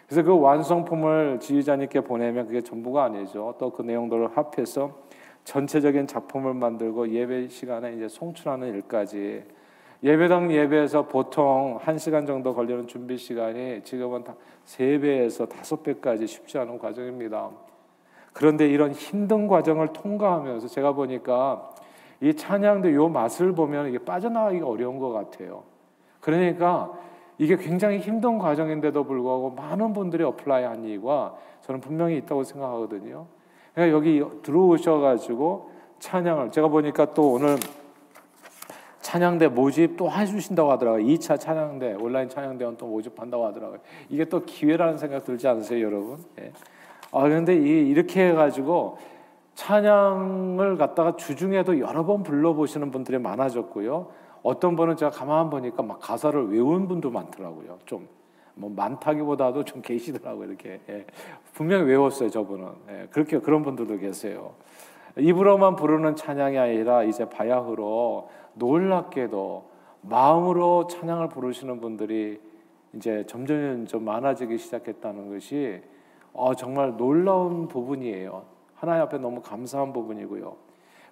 그래서 0.08 0.24
그 0.24 0.40
완성품을 0.40 1.42
지휘자님께 1.42 2.00
보내면 2.00 2.48
그게 2.48 2.62
전부가 2.62 3.04
아니죠. 3.04 3.54
또 3.60 3.72
그 3.72 3.82
내용들을 3.82 4.38
합해서 4.38 5.04
전체적인 5.44 6.08
작품을 6.08 6.54
만들고 6.54 7.10
예배 7.10 7.50
시간에 7.50 7.92
이제 7.94 8.08
송출하는 8.08 8.74
일까지 8.76 9.44
예배당 10.04 10.52
예배에서 10.52 11.08
보통 11.08 11.80
한 11.82 11.98
시간 11.98 12.26
정도 12.26 12.54
걸리는 12.54 12.88
준비 12.88 13.18
시간이 13.18 13.84
지금은 13.84 14.24
세 14.64 15.00
배에서 15.00 15.46
다섯 15.46 15.84
배까지 15.84 16.28
쉽지 16.28 16.58
않은 16.58 16.78
과정입니다. 16.80 17.50
그런데 18.34 18.68
이런 18.68 18.92
힘든 18.92 19.48
과정을 19.48 19.94
통과하면서 19.94 20.68
제가 20.68 20.92
보니까 20.92 21.70
이 22.22 22.34
찬양도 22.34 22.94
요 22.94 23.08
맛을 23.08 23.54
보면 23.54 23.88
이게 23.88 23.98
빠져나가기가 23.98 24.68
어려운 24.68 25.00
것 25.00 25.12
같아요. 25.12 25.64
그러니까 26.20 26.92
이게 27.38 27.56
굉장히 27.56 28.00
힘든 28.00 28.38
과정인데도 28.38 29.04
불구하고 29.04 29.52
많은 29.52 29.94
분들이 29.94 30.24
apply한 30.24 30.84
이유가 30.86 31.36
저는 31.62 31.82
분명히 31.82 32.18
있다고 32.18 32.44
생각하거든요. 32.44 33.26
그러니까 33.74 33.96
여기 33.96 34.24
들어오셔가지고 34.42 35.72
찬양을 36.00 36.52
제가 36.52 36.68
보니까 36.68 37.14
또 37.14 37.34
오늘 37.34 37.58
찬양대 39.06 39.50
모집 39.50 39.98
또 39.98 40.12
해주신다고 40.12 40.72
하더라고요. 40.72 41.06
2차 41.06 41.40
찬양대 41.40 41.98
온라인 42.00 42.28
찬양대원 42.28 42.78
또 42.78 42.88
모집한다고 42.88 43.46
하더라고요. 43.46 43.80
이게 44.10 44.26
또 44.26 44.44
기회라는 44.44 44.98
생각 44.98 45.24
들지 45.24 45.48
않으세요, 45.48 45.86
여러분? 45.86 46.24
예. 46.40 46.52
아 47.12 47.22
그런데 47.22 47.56
이, 47.56 47.90
이렇게 47.90 48.30
해가지고 48.30 48.98
찬양을 49.54 50.78
갖다가 50.78 51.16
주중에도 51.16 51.80
여러 51.80 52.04
번 52.06 52.24
불러보시는 52.24 52.90
분들이 52.90 53.20
많아졌고요. 53.20 54.08
어떤 54.42 54.76
분은 54.76 54.98
제가 54.98 55.12
가만 55.12 55.52
보니까 55.52 55.84
막 55.84 56.00
가사를 56.00 56.50
외운 56.50 56.88
분도 56.88 57.12
많더라고요. 57.12 57.78
좀 57.86 58.16
뭐 58.56 58.72
많다기보다도 58.74 59.66
좀 59.66 59.82
계시더라고요. 59.82 60.48
이렇게 60.48 60.80
예. 60.90 61.06
분명히 61.54 61.86
외웠어요. 61.86 62.30
저분은 62.30 62.68
예. 62.90 63.08
그렇게 63.12 63.40
그런 63.40 63.64
분들도 63.64 64.00
계세요. 64.00 64.54
입으로만 65.18 65.76
부르는 65.76 66.16
찬양이 66.16 66.58
아니라 66.58 67.04
이제 67.04 67.30
바야흐로 67.30 68.30
놀랍게도 68.56 69.66
마음으로 70.02 70.88
찬양을 70.88 71.30
부르시는 71.30 71.80
분들이 71.80 72.42
이제 72.94 73.26
점점 73.28 73.86
좀 73.86 74.04
많아지기 74.04 74.58
시작했다는 74.58 75.34
것이 75.34 75.82
어, 76.34 76.54
정말 76.54 76.98
놀라운 76.98 77.68
부분이에요. 77.68 78.44
하나님 78.76 79.04
앞에 79.04 79.18
너무 79.18 79.42
감사한 79.42 79.94
부분이고요. 79.94 80.56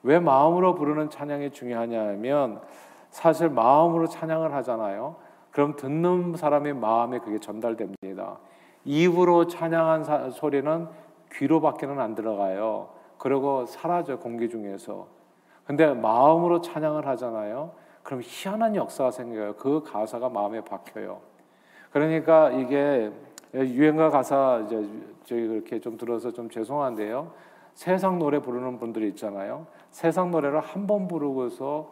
왜 0.03 0.19
마음으로 0.19 0.75
부르는 0.75 1.09
찬양이 1.09 1.51
중요하냐면 1.51 2.61
사실 3.09 3.49
마음으로 3.49 4.07
찬양을 4.07 4.53
하잖아요. 4.53 5.15
그럼 5.51 5.75
듣는 5.75 6.35
사람의 6.35 6.73
마음에 6.73 7.19
그게 7.19 7.39
전달됩니다. 7.39 8.37
입으로 8.85 9.47
찬양한 9.47 10.03
사, 10.03 10.29
소리는 10.29 10.87
귀로밖에는 11.33 11.99
안 11.99 12.15
들어가요. 12.15 12.89
그리고 13.17 13.65
사라져 13.65 14.19
공기 14.19 14.49
중에서. 14.49 15.07
근데 15.65 15.93
마음으로 15.93 16.61
찬양을 16.61 17.07
하잖아요. 17.07 17.71
그럼 18.03 18.21
희한한 18.23 18.75
역사가 18.75 19.11
생겨요. 19.11 19.55
그 19.55 19.81
가사가 19.83 20.29
마음에 20.29 20.61
박혀요. 20.61 21.21
그러니까 21.91 22.49
이게 22.51 23.11
유행가 23.53 24.09
가사 24.09 24.63
이제 24.65 24.85
저희 25.25 25.47
그렇게 25.47 25.79
좀 25.79 25.97
들어서 25.97 26.31
좀 26.31 26.49
죄송한데요. 26.49 27.31
세상 27.75 28.19
노래 28.19 28.39
부르는 28.39 28.77
분들이 28.79 29.07
있잖아요. 29.09 29.67
세상 29.89 30.31
노래를 30.31 30.59
한 30.59 30.85
번 30.85 31.07
부르고서 31.07 31.91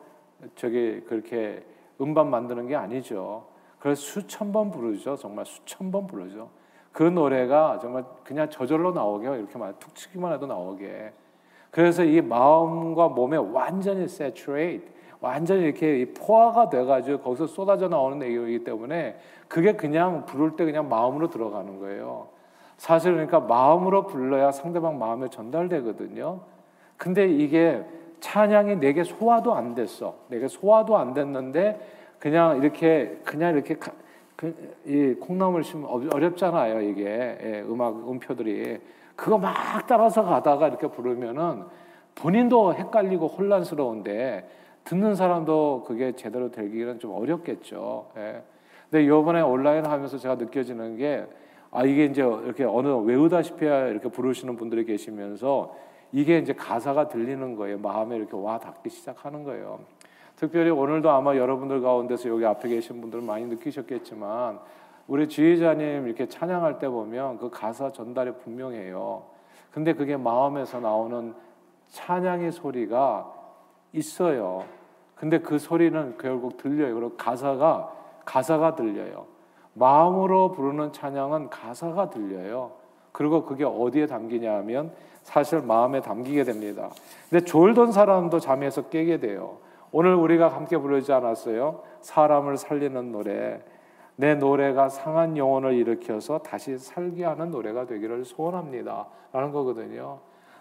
저기 0.55 1.01
그렇게 1.07 1.63
음반 2.01 2.29
만드는 2.29 2.67
게 2.67 2.75
아니죠. 2.75 3.45
그래서 3.79 4.01
수천 4.01 4.51
번 4.51 4.71
부르죠. 4.71 5.15
정말 5.15 5.45
수천 5.45 5.91
번 5.91 6.07
부르죠. 6.07 6.49
그 6.91 7.03
노래가 7.03 7.79
정말 7.79 8.03
그냥 8.23 8.49
저절로 8.49 8.91
나오게 8.91 9.27
이렇게 9.27 9.57
말툭 9.57 9.95
치기만 9.95 10.33
해도 10.33 10.45
나오게. 10.45 11.13
그래서 11.71 12.03
이 12.03 12.21
마음과 12.21 13.09
몸에 13.09 13.37
완전히 13.37 14.03
saturate, 14.03 14.85
완전히 15.21 15.63
이렇게 15.63 16.05
포화가 16.13 16.69
돼가지고 16.69 17.19
거기서 17.19 17.47
쏟아져 17.47 17.87
나오는 17.87 18.19
내용이기 18.19 18.63
때문에 18.63 19.17
그게 19.47 19.73
그냥 19.73 20.25
부를 20.25 20.55
때 20.55 20.65
그냥 20.65 20.89
마음으로 20.89 21.29
들어가는 21.29 21.79
거예요. 21.79 22.27
사실 22.77 23.13
그러니까 23.13 23.39
마음으로 23.39 24.07
불러야 24.07 24.51
상대방 24.51 24.99
마음에 24.99 25.29
전달되거든요. 25.29 26.41
근데 26.97 27.27
이게 27.27 27.83
찬양이 28.19 28.77
내게 28.77 29.03
소화도 29.03 29.53
안 29.53 29.73
됐어. 29.73 30.15
내게 30.27 30.47
소화도 30.47 30.97
안 30.97 31.13
됐는데 31.13 31.79
그냥 32.19 32.57
이렇게 32.57 33.19
그냥 33.23 33.53
이렇게 33.53 33.75
그, 34.35 34.75
이 34.85 35.13
콩나물 35.19 35.63
심으면 35.63 36.09
어렵잖아요 36.11 36.81
이게 36.81 37.05
예, 37.05 37.63
음악 37.67 38.09
음표들이 38.09 38.79
그거 39.15 39.37
막 39.37 39.53
따라서 39.87 40.23
가다가 40.23 40.67
이렇게 40.67 40.87
부르면은 40.87 41.63
본인도 42.15 42.73
헷갈리고 42.73 43.27
혼란스러운데 43.27 44.49
듣는 44.83 45.15
사람도 45.15 45.85
그게 45.87 46.13
제대로 46.13 46.51
되기는 46.51 46.99
좀 46.99 47.13
어렵겠죠. 47.13 48.07
예. 48.17 48.43
근데 48.89 49.05
이번에 49.05 49.41
온라인 49.41 49.85
하면서 49.85 50.17
제가 50.17 50.35
느껴지는 50.35 50.97
게 50.97 51.27
아 51.71 51.85
이게 51.85 52.05
이제 52.05 52.21
이렇게 52.21 52.65
어느 52.65 52.89
외우다시피 52.89 53.65
이렇게 53.65 54.09
부르시는 54.09 54.57
분들이 54.57 54.83
계시면서 54.83 55.73
이게 56.11 56.37
이제 56.37 56.53
가사가 56.53 57.07
들리는 57.07 57.55
거예요. 57.55 57.79
마음에 57.79 58.17
이렇게 58.17 58.35
와 58.35 58.59
닿기 58.59 58.89
시작하는 58.89 59.43
거예요. 59.45 59.79
특별히 60.35 60.69
오늘도 60.69 61.09
아마 61.09 61.37
여러분들 61.37 61.81
가운데서 61.81 62.27
여기 62.27 62.45
앞에 62.45 62.67
계신 62.67 62.99
분들 62.99 63.21
많이 63.21 63.45
느끼셨겠지만 63.45 64.59
우리 65.11 65.27
지휘자님 65.27 66.07
이렇게 66.07 66.25
찬양할 66.25 66.79
때 66.79 66.87
보면 66.87 67.37
그 67.37 67.49
가사 67.49 67.91
전달이 67.91 68.31
분명해요. 68.35 69.23
근데 69.73 69.91
그게 69.91 70.15
마음에서 70.15 70.79
나오는 70.79 71.33
찬양의 71.89 72.53
소리가 72.53 73.29
있어요. 73.91 74.63
근데 75.15 75.39
그 75.39 75.59
소리는 75.59 76.17
결국 76.17 76.55
들려요. 76.55 76.95
그리고 76.95 77.17
가사가 77.17 77.91
가사가 78.23 78.75
들려요. 78.75 79.25
마음으로 79.73 80.53
부르는 80.53 80.93
찬양은 80.93 81.49
가사가 81.49 82.09
들려요. 82.09 82.71
그리고 83.11 83.43
그게 83.43 83.65
어디에 83.65 84.05
담기냐 84.05 84.59
하면 84.59 84.93
사실 85.23 85.59
마음에 85.59 85.99
담기게 85.99 86.45
됩니다. 86.45 86.89
근데 87.29 87.43
졸던 87.43 87.91
사람도 87.91 88.39
잠에서 88.39 88.83
깨게 88.83 89.17
돼요. 89.17 89.57
오늘 89.91 90.15
우리가 90.15 90.47
함께 90.47 90.77
부르지 90.77 91.11
않았어요? 91.11 91.81
사람을 91.99 92.55
살리는 92.55 93.11
노래. 93.11 93.61
내 94.21 94.35
노래가 94.35 94.87
상한 94.87 95.35
영혼을 95.35 95.73
일으켜서 95.73 96.37
다시 96.37 96.77
살게 96.77 97.25
하는 97.25 97.49
노래가 97.49 97.87
되기를 97.87 98.23
소원합니다. 98.23 99.07
라는 99.33 99.51
거거든요. 99.51 100.19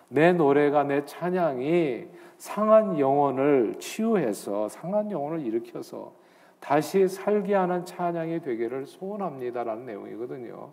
내 0.08 0.32
노래가 0.32 0.82
내 0.84 1.04
찬양이 1.04 2.06
상한 2.38 2.98
영혼을 2.98 3.74
치유해서 3.78 4.70
상한 4.70 5.10
영혼을 5.10 5.40
일으켜서 5.40 6.12
다시 6.58 7.06
살게 7.06 7.54
하는 7.54 7.84
찬양이 7.84 8.40
되기를 8.40 8.86
소원합니다라는 8.86 9.84
내용이거든요. 9.84 10.70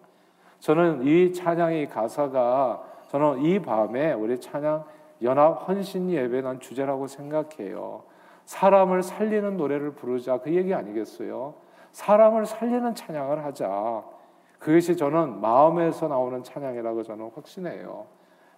저는 0.59 1.05
이 1.05 1.33
찬양의 1.33 1.89
가사가 1.89 2.83
저는 3.09 3.41
이 3.43 3.59
밤에 3.59 4.13
우리 4.13 4.39
찬양 4.39 4.85
연합 5.23 5.67
헌신 5.67 6.09
예배 6.09 6.39
난 6.39 6.61
주제라고 6.61 7.07
생각해요. 7.07 8.03
사람을 8.45 9.03
살리는 9.03 9.57
노래를 9.57 9.91
부르자 9.91 10.37
그 10.37 10.55
얘기 10.55 10.73
아니겠어요? 10.73 11.66
사람을 11.91 12.45
살리는 12.45 12.95
찬양을 12.95 13.43
하자. 13.45 14.03
그것이 14.59 14.95
저는 14.95 15.39
마음에서 15.41 16.07
나오는 16.07 16.43
찬양이라고 16.43 17.03
저는 17.03 17.31
확신해요. 17.35 18.05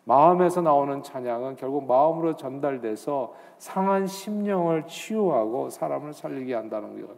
마음에서 0.06 0.62
나오는 0.62 1.04
찬양은 1.04 1.56
결국 1.56 1.86
마음으로 1.86 2.36
전달돼서 2.36 3.34
상한 3.58 4.08
심령을 4.08 4.88
치유하고 4.88 5.70
사람을 5.70 6.14
살리게 6.14 6.56
한다는 6.56 7.00
것. 7.02 7.16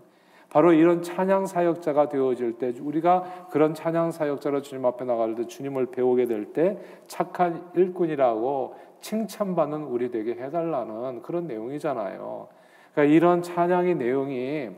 바로 0.49 0.73
이런 0.73 1.01
찬양 1.01 1.45
사역자가 1.45 2.09
되어질 2.09 2.57
때 2.57 2.73
우리가 2.81 3.47
그런 3.49 3.73
찬양 3.73 4.11
사역자로 4.11 4.61
주님 4.61 4.85
앞에 4.85 5.05
나갈 5.05 5.35
때 5.35 5.47
주님을 5.47 5.85
배우게 5.87 6.25
될 6.25 6.51
때 6.51 6.77
착한 7.07 7.71
일꾼이라고 7.73 8.75
칭찬받는 8.99 9.83
우리 9.83 10.11
되게 10.11 10.33
해달라는 10.33 11.21
그런 11.21 11.47
내용이잖아요. 11.47 12.47
그러니까 12.93 13.15
이런 13.15 13.41
찬양의 13.41 13.95
내용이 13.95 14.71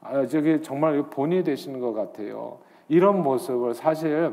아, 0.00 0.26
저기 0.26 0.62
정말 0.62 1.02
본이 1.10 1.42
되시는 1.42 1.80
것 1.80 1.92
같아요. 1.92 2.58
이런 2.88 3.22
모습을 3.22 3.74
사실 3.74 4.32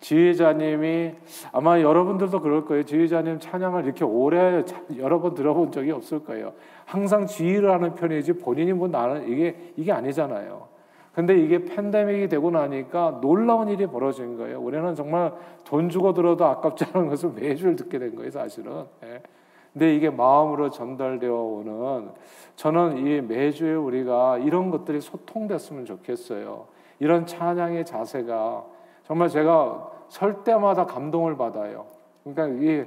지휘자님이 0.00 1.14
아마 1.52 1.80
여러분들도 1.80 2.40
그럴 2.40 2.64
거예요. 2.64 2.82
지휘자님 2.84 3.38
찬양을 3.38 3.84
이렇게 3.84 4.04
오래 4.04 4.64
여러 4.96 5.20
번 5.20 5.34
들어본 5.34 5.70
적이 5.70 5.92
없을 5.92 6.24
거예요. 6.24 6.52
항상 6.84 7.26
지휘를 7.26 7.70
하는 7.70 7.94
편이지 7.94 8.34
본인이 8.34 8.72
뭐 8.72 8.88
나는 8.88 9.28
이게 9.28 9.72
이게 9.76 9.92
아니잖아요. 9.92 10.72
근데 11.14 11.38
이게 11.38 11.64
팬데믹이 11.64 12.28
되고 12.28 12.50
나니까 12.50 13.20
놀라운 13.20 13.68
일이 13.68 13.86
벌어진 13.86 14.36
거예요. 14.38 14.60
우리는 14.60 14.94
정말 14.94 15.32
돈 15.64 15.88
주고 15.88 16.14
들어도 16.14 16.46
아깝지 16.46 16.86
않은 16.92 17.08
것을 17.08 17.32
매주 17.34 17.76
듣게 17.76 17.98
된 17.98 18.16
거예요, 18.16 18.30
사실은. 18.30 18.84
예. 19.04 19.22
근데 19.72 19.94
이게 19.94 20.10
마음으로 20.10 20.70
전달되어 20.70 21.34
오는 21.34 22.10
저는 22.56 22.98
이 22.98 23.20
매주에 23.22 23.74
우리가 23.74 24.38
이런 24.38 24.70
것들이 24.70 25.00
소통됐으면 25.00 25.84
좋겠어요. 25.86 26.66
이런 26.98 27.26
찬양의 27.26 27.84
자세가 27.84 28.64
정말 29.04 29.28
제가 29.28 29.90
설 30.08 30.44
때마다 30.44 30.84
감동을 30.86 31.36
받아요. 31.36 31.86
그러니까 32.22 32.62
이 32.62 32.84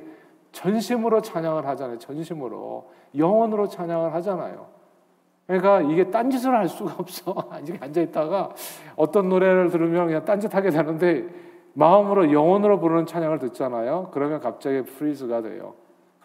전심으로 0.52 1.22
찬양을 1.22 1.66
하잖아요. 1.66 1.98
전심으로 1.98 2.90
영혼으로 3.18 3.68
찬양을 3.68 4.14
하잖아요. 4.14 4.68
그러니까 5.48 5.82
이게 5.82 6.10
딴짓을 6.10 6.56
할 6.56 6.68
수가 6.68 6.96
없어. 6.98 7.36
아직 7.52 7.82
앉아 7.82 8.02
있다가 8.02 8.52
어떤 8.96 9.30
노래를 9.30 9.70
들으면 9.70 10.08
그냥 10.08 10.24
딴짓하게 10.24 10.70
되는데 10.70 11.28
마음으로 11.74 12.32
영혼으로 12.32 12.80
부르는 12.80 13.06
찬양을 13.06 13.40
듣잖아요. 13.40 14.10
그러면 14.14 14.40
갑자기 14.40 14.82
프리즈가 14.84 15.42
돼요. 15.42 15.74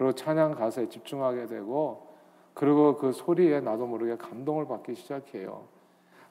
그리고 0.01 0.13
찬양 0.13 0.55
가사에 0.55 0.89
집중하게 0.89 1.45
되고 1.45 2.07
그리고 2.55 2.97
그 2.97 3.13
소리에 3.13 3.61
나도 3.61 3.87
모르게 3.87 4.17
감동을 4.17 4.67
받기 4.67 4.95
시작해요. 4.95 5.65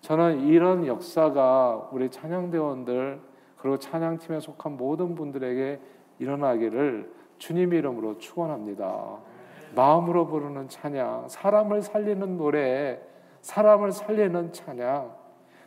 저는 0.02 0.48
이런 0.48 0.88
역사가 0.88 1.90
우리 1.92 2.10
찬양대원들 2.10 3.22
그리고 3.60 3.78
찬양팀에 3.78 4.40
속한 4.40 4.76
모든 4.76 5.14
분들에게 5.14 5.80
일어나기를 6.18 7.14
주님 7.38 7.74
이름으로 7.74 8.18
축원합니다. 8.18 9.18
마음으로 9.76 10.26
부르는 10.26 10.68
찬양, 10.68 11.28
사람을 11.28 11.84
살리는 11.84 12.38
노래, 12.38 13.00
사람을 13.42 13.92
살리는 13.92 14.52
찬양, 14.52 15.14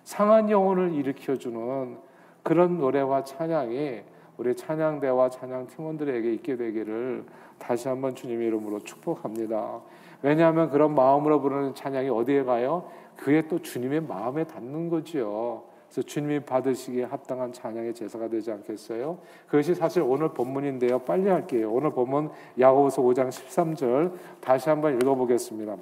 상한 0.03 0.51
영혼을 0.51 0.93
일으켜 0.93 1.37
주는 1.37 1.99
그런 2.43 2.79
노래와 2.79 3.23
찬양이 3.23 4.03
우리 4.37 4.55
찬양대와 4.55 5.31
찬양 5.31 5.69
팀원들에게 5.69 6.33
있게 6.35 6.57
되기를 6.57 7.25
다시 7.59 7.89
한번 7.89 8.15
주님 8.15 8.43
이름으로 8.43 8.81
축복합니다. 8.81 9.81
왜냐하면 10.23 10.71
그런 10.71 10.95
마음으로 10.95 11.41
부르는 11.41 11.75
찬양이 11.75 12.09
어디에 12.09 12.45
가요? 12.45 12.89
그게 13.17 13.47
또 13.47 13.61
주님의 13.61 14.03
마음에 14.03 14.45
닿는 14.45 14.89
거지요. 14.89 15.63
그래서 15.93 16.07
주님이 16.07 16.41
받으시기에 16.41 17.05
합당한 17.05 17.53
찬양의 17.53 17.95
제사가 17.95 18.29
되지 18.29 18.51
않겠어요? 18.51 19.19
그것이 19.47 19.75
사실 19.75 20.03
오늘 20.03 20.31
본문인데요. 20.31 21.01
빨리 21.01 21.29
할게요. 21.29 21.71
오늘 21.71 21.91
본문 21.91 22.31
야고보서 22.59 23.03
5장 23.03 23.29
13절 23.29 24.13
다시 24.41 24.71
한번 24.71 24.97
읽어보겠습니다. 24.97 25.77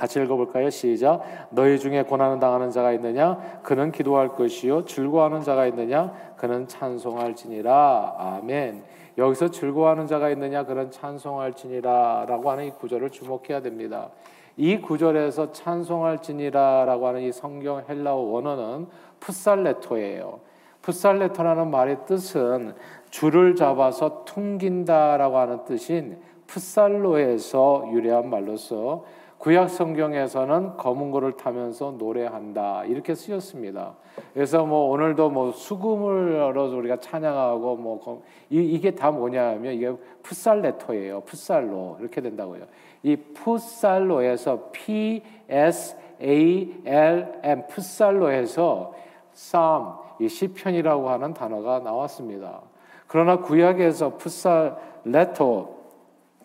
같이 0.00 0.18
읽어볼까요? 0.18 0.70
시작. 0.70 1.20
너희 1.50 1.78
중에 1.78 2.04
고난을 2.04 2.38
당하는 2.38 2.70
자가 2.70 2.90
있느냐? 2.92 3.36
그는 3.62 3.92
기도할 3.92 4.28
것이요. 4.28 4.86
즐거워하는 4.86 5.42
자가 5.42 5.66
있느냐? 5.66 6.14
그는 6.38 6.66
찬송할지니라. 6.66 8.14
아멘. 8.16 8.82
여기서 9.18 9.50
즐거워하는 9.50 10.06
자가 10.06 10.30
있느냐? 10.30 10.64
그는 10.64 10.90
찬송할지니라라고 10.90 12.50
하는 12.50 12.64
이 12.64 12.70
구절을 12.70 13.10
주목해야 13.10 13.60
됩니다. 13.60 14.08
이 14.56 14.80
구절에서 14.80 15.52
찬송할지니라라고 15.52 17.06
하는 17.06 17.20
이 17.20 17.30
성경 17.30 17.84
헬라어 17.86 18.16
원어는 18.16 18.86
풋살레토예요. 19.20 20.40
풋살레토라는 20.80 21.70
말의 21.70 21.98
뜻은 22.06 22.74
줄을 23.10 23.54
잡아서 23.54 24.24
퉁긴다라고 24.24 25.36
하는 25.36 25.64
뜻인 25.66 26.18
풋살로에서 26.46 27.90
유래한 27.92 28.30
말로서 28.30 29.04
구약 29.40 29.70
성경에서는 29.70 30.76
검은 30.76 31.10
고를 31.10 31.32
타면서 31.32 31.94
노래한다 31.96 32.84
이렇게 32.84 33.14
쓰였습니다. 33.14 33.94
그래서 34.34 34.66
뭐 34.66 34.90
오늘도 34.90 35.30
뭐 35.30 35.50
수금을 35.52 36.52
우리가 36.54 37.00
찬양하고 37.00 37.76
뭐 37.76 38.22
이, 38.50 38.78
게다 38.78 39.10
뭐냐면 39.12 39.72
이게 39.72 39.90
풋살레토예요. 40.22 41.22
풋살로 41.22 41.96
이렇게 42.00 42.20
된다고요. 42.20 42.64
이 43.02 43.16
풋살로에서 43.16 44.68
P 44.72 45.22
S 45.48 45.96
A 46.20 46.74
L 46.84 47.40
M 47.42 47.66
풋살로에서 47.66 48.92
쌈, 49.32 49.96
이 50.20 50.28
시편이라고 50.28 51.08
하는 51.08 51.32
단어가 51.32 51.78
나왔습니다. 51.78 52.60
그러나 53.06 53.38
구약에서 53.38 54.18
풋살레토 54.18 55.80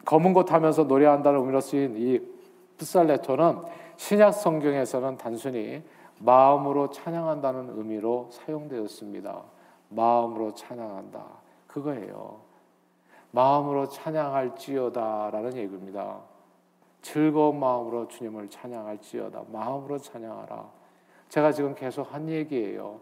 검은 0.06 0.32
곳 0.32 0.54
하면서 0.54 0.86
노래한다는 0.86 1.42
의미로 1.42 1.60
쓰인 1.60 1.96
이 1.98 2.35
풋살레토는 2.78 3.64
신약 3.98 4.34
성경에서는 4.34 5.18
단순히 5.18 5.84
마음으로 6.20 6.90
찬양한다는 6.92 7.78
의미로 7.78 8.30
사용되었습니다. 8.32 9.42
마음으로 9.90 10.54
찬양한다. 10.54 11.24
그거예요. 11.68 12.40
마음으로 13.32 13.88
찬양할지어다라는 13.90 15.56
얘기입니다. 15.58 16.20
즐거운 17.02 17.60
마음으로 17.60 18.08
주님을 18.08 18.50
찬양할지어다. 18.50 19.44
마음으로 19.52 19.98
찬양하라. 19.98 20.66
제가 21.30 21.52
지금 21.52 21.76
계속 21.76 22.14
한 22.14 22.30
얘기예요. 22.30 23.00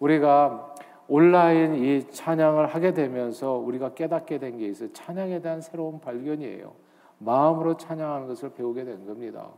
우리가 0.00 0.74
온라인 1.06 1.74
이 1.74 2.10
찬양을 2.10 2.66
하게 2.66 2.92
되면서 2.94 3.52
우리가 3.52 3.94
깨닫게 3.94 4.38
된 4.38 4.58
게 4.58 4.66
있어요. 4.68 4.92
찬양에 4.92 5.40
대한 5.40 5.60
새로운 5.60 6.00
발견이에요. 6.00 6.72
마음으로 7.18 7.76
찬양하는 7.76 8.26
것을 8.28 8.50
배우게 8.50 8.84
된 8.84 9.06
겁니다. 9.06 9.48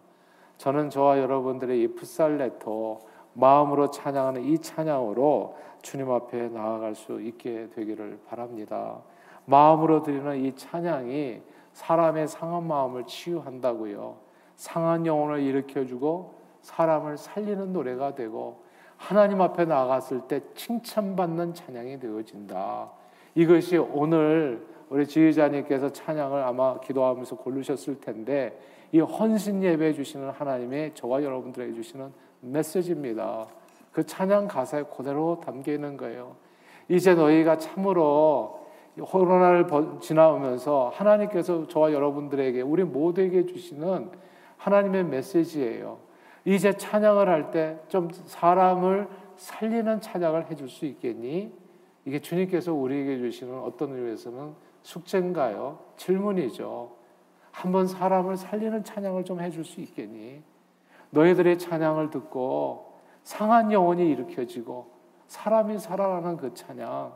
저는 0.58 0.90
저와 0.90 1.18
여러분들의 1.18 1.82
이 1.82 1.94
풋살레토 1.94 3.00
마음으로 3.34 3.90
찬양하는 3.90 4.44
이 4.44 4.58
찬양으로 4.58 5.56
주님 5.82 6.10
앞에 6.10 6.48
나아갈 6.48 6.94
수 6.94 7.20
있게 7.20 7.68
되기를 7.70 8.20
바랍니다. 8.28 8.98
마음으로 9.46 10.02
드리는 10.02 10.44
이 10.44 10.54
찬양이 10.54 11.40
사람의 11.72 12.28
상한 12.28 12.66
마음을 12.66 13.04
치유한다고요. 13.06 14.16
상한 14.56 15.06
영혼을 15.06 15.40
일으켜주고 15.40 16.34
사람을 16.60 17.16
살리는 17.16 17.72
노래가 17.72 18.14
되고 18.14 18.62
하나님 18.96 19.40
앞에 19.40 19.64
나갔을 19.64 20.20
때 20.22 20.42
칭찬받는 20.54 21.54
찬양이 21.54 21.98
되어진다. 21.98 22.90
이것이 23.34 23.78
오늘 23.78 24.66
우리 24.90 25.06
지휘자님께서 25.06 25.92
찬양을 25.92 26.42
아마 26.42 26.78
기도하면서 26.80 27.36
고르셨을 27.36 28.00
텐데 28.00 28.58
이 28.92 28.98
헌신 28.98 29.62
예배 29.62 29.92
주시는 29.94 30.30
하나님의 30.30 30.94
저와 30.94 31.22
여러분들에게 31.22 31.72
주시는 31.74 32.12
메시지입니다. 32.40 33.46
그 33.92 34.04
찬양 34.04 34.48
가사에 34.48 34.82
그대로 34.94 35.40
담겨 35.40 35.72
있는 35.72 35.96
거예요. 35.96 36.36
이제 36.88 37.14
너희가 37.14 37.56
참으로 37.58 38.66
코로나를 39.00 39.66
지나오면서 40.00 40.90
하나님께서 40.92 41.68
저와 41.68 41.92
여러분들에게 41.92 42.60
우리 42.62 42.82
모두에게 42.82 43.46
주시는 43.46 44.10
하나님의 44.56 45.04
메시지예요. 45.04 45.98
이제 46.44 46.72
찬양을 46.72 47.28
할 47.28 47.50
때 47.52 47.78
좀 47.88 48.10
사람을 48.12 49.08
살리는 49.36 50.00
찬양을 50.00 50.50
해줄 50.50 50.68
수 50.68 50.84
있겠니? 50.84 51.52
이게 52.04 52.18
주님께서 52.18 52.72
우리에게 52.74 53.18
주시는 53.18 53.56
어떤 53.60 53.94
의미에서는 53.94 54.69
숙제인가요? 54.82 55.78
질문이죠. 55.96 56.92
한번 57.50 57.86
사람을 57.86 58.36
살리는 58.36 58.84
찬양을 58.84 59.24
좀 59.24 59.40
해줄 59.40 59.64
수 59.64 59.80
있겠니? 59.80 60.42
너희들의 61.10 61.58
찬양을 61.58 62.10
듣고 62.10 62.94
상한 63.22 63.72
영혼이 63.72 64.08
일으켜지고 64.10 64.90
사람이 65.26 65.78
살아나는 65.78 66.36
그 66.36 66.54
찬양. 66.54 67.12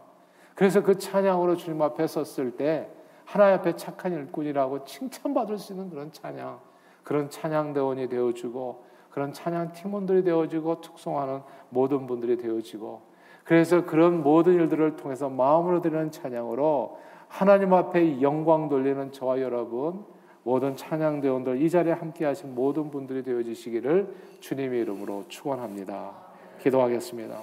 그래서 0.55 0.83
그 0.83 0.99
찬양으로 0.99 1.57
주님 1.57 1.83
앞에 1.83 2.07
섰을 2.07 2.57
때 2.57 2.89
하나님 3.25 3.59
앞에 3.59 3.77
착한 3.77 4.13
일꾼이라고 4.13 4.85
칭찬받을 4.85 5.59
수 5.59 5.73
있는 5.73 5.91
그런 5.91 6.13
찬양. 6.13 6.61
그런 7.03 7.31
찬양대원이 7.31 8.09
되어주고 8.09 8.85
그런 9.11 9.33
찬양 9.33 9.73
팀원들이 9.73 10.25
되어지고 10.25 10.81
특송하는 10.81 11.43
모든 11.69 12.07
분들이 12.07 12.37
되어지고 12.37 13.03
그래서 13.45 13.85
그런 13.85 14.23
모든 14.23 14.55
일들을 14.55 14.97
통해서 14.97 15.29
마음으로 15.29 15.81
드리는 15.83 16.11
찬양으로 16.11 16.99
하나님 17.35 17.75
앞에 17.75 18.21
영광 18.21 18.69
돌리는 18.69 19.11
저와 19.11 19.41
여러분 19.41 20.05
모든 20.45 20.77
찬양 20.77 21.21
대원들 21.21 21.61
이 21.61 21.69
자리에 21.69 21.93
함께 21.93 22.25
하신 22.25 22.55
모든 22.55 22.93
분들이 22.93 23.25
되어지시기를 23.25 24.15
주님의 24.39 24.83
이름으로 24.83 25.25
축원합니다. 25.27 26.13
기도하겠습니다. 26.61 27.41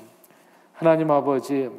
하나님 0.72 1.12
아버지 1.12 1.70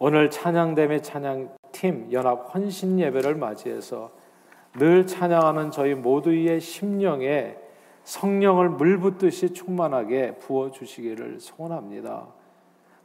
오늘 0.00 0.28
찬양됨의 0.28 1.04
찬양팀 1.04 2.08
연합 2.10 2.52
헌신 2.52 2.98
예배를 2.98 3.36
맞이해서 3.36 4.10
늘 4.76 5.06
찬양하는 5.06 5.70
저희 5.70 5.94
모두의 5.94 6.60
심령에 6.60 7.56
성령을 8.02 8.70
물붓듯이 8.70 9.52
충만하게 9.52 10.38
부어 10.40 10.72
주시기를 10.72 11.38
소원합니다. 11.38 12.26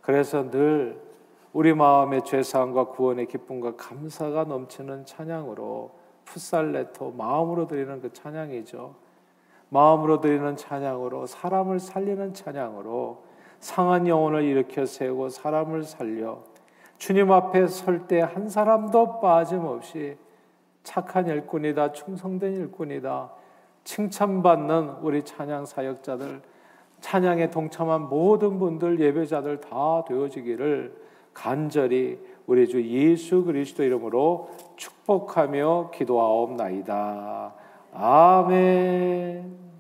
그래서 0.02 0.50
늘 0.50 1.11
우리 1.54 1.74
마음의 1.74 2.24
죄사함과 2.24 2.86
구원의 2.86 3.28
기쁨과 3.28 3.76
감사가 3.76 4.46
넘치는 4.46 5.06
찬양으로 5.06 5.92
풋살레토 6.26 7.12
마음으로 7.12 7.68
드리는 7.68 8.00
그 8.02 8.14
찬양이죠. 8.14 8.96
마음으로 9.70 10.22
드리는 10.22 10.56
찬양으로 10.56 11.26
사람을 11.26 11.80
살리는 11.80 12.34
찬양으로 12.34 13.24
상한 13.60 14.08
영혼을 14.08 14.44
일으켜 14.44 14.86
세우고 14.86 15.30
사람을 15.30 15.84
살려 15.84 16.40
주님 16.98 17.32
앞에 17.32 17.68
설 17.68 18.08
때 18.08 18.22
한 18.22 18.48
사람도 18.48 19.20
빠짐없이 19.20 20.18
착한 20.84 21.28
일꾼이다 21.28 21.92
충성된 21.92 22.54
일꾼이다 22.54 23.32
칭찬받는 23.84 24.98
우리 25.02 25.24
찬양 25.24 25.66
사역자들 25.66 26.42
찬양에 27.02 27.50
동참한 27.50 28.10
모든 28.10 28.60
분들 28.60 29.00
예배자들 29.00 29.60
다 29.62 30.04
되어지기를 30.08 30.96
간절히 31.34 32.20
우리 32.48 32.68
주 32.68 32.84
예수 32.84 33.44
그리스도 33.44 33.84
이름으로 33.84 34.50
축복하며 34.76 35.92
기도하옵나이다. 35.94 37.54
아멘. 37.94 39.71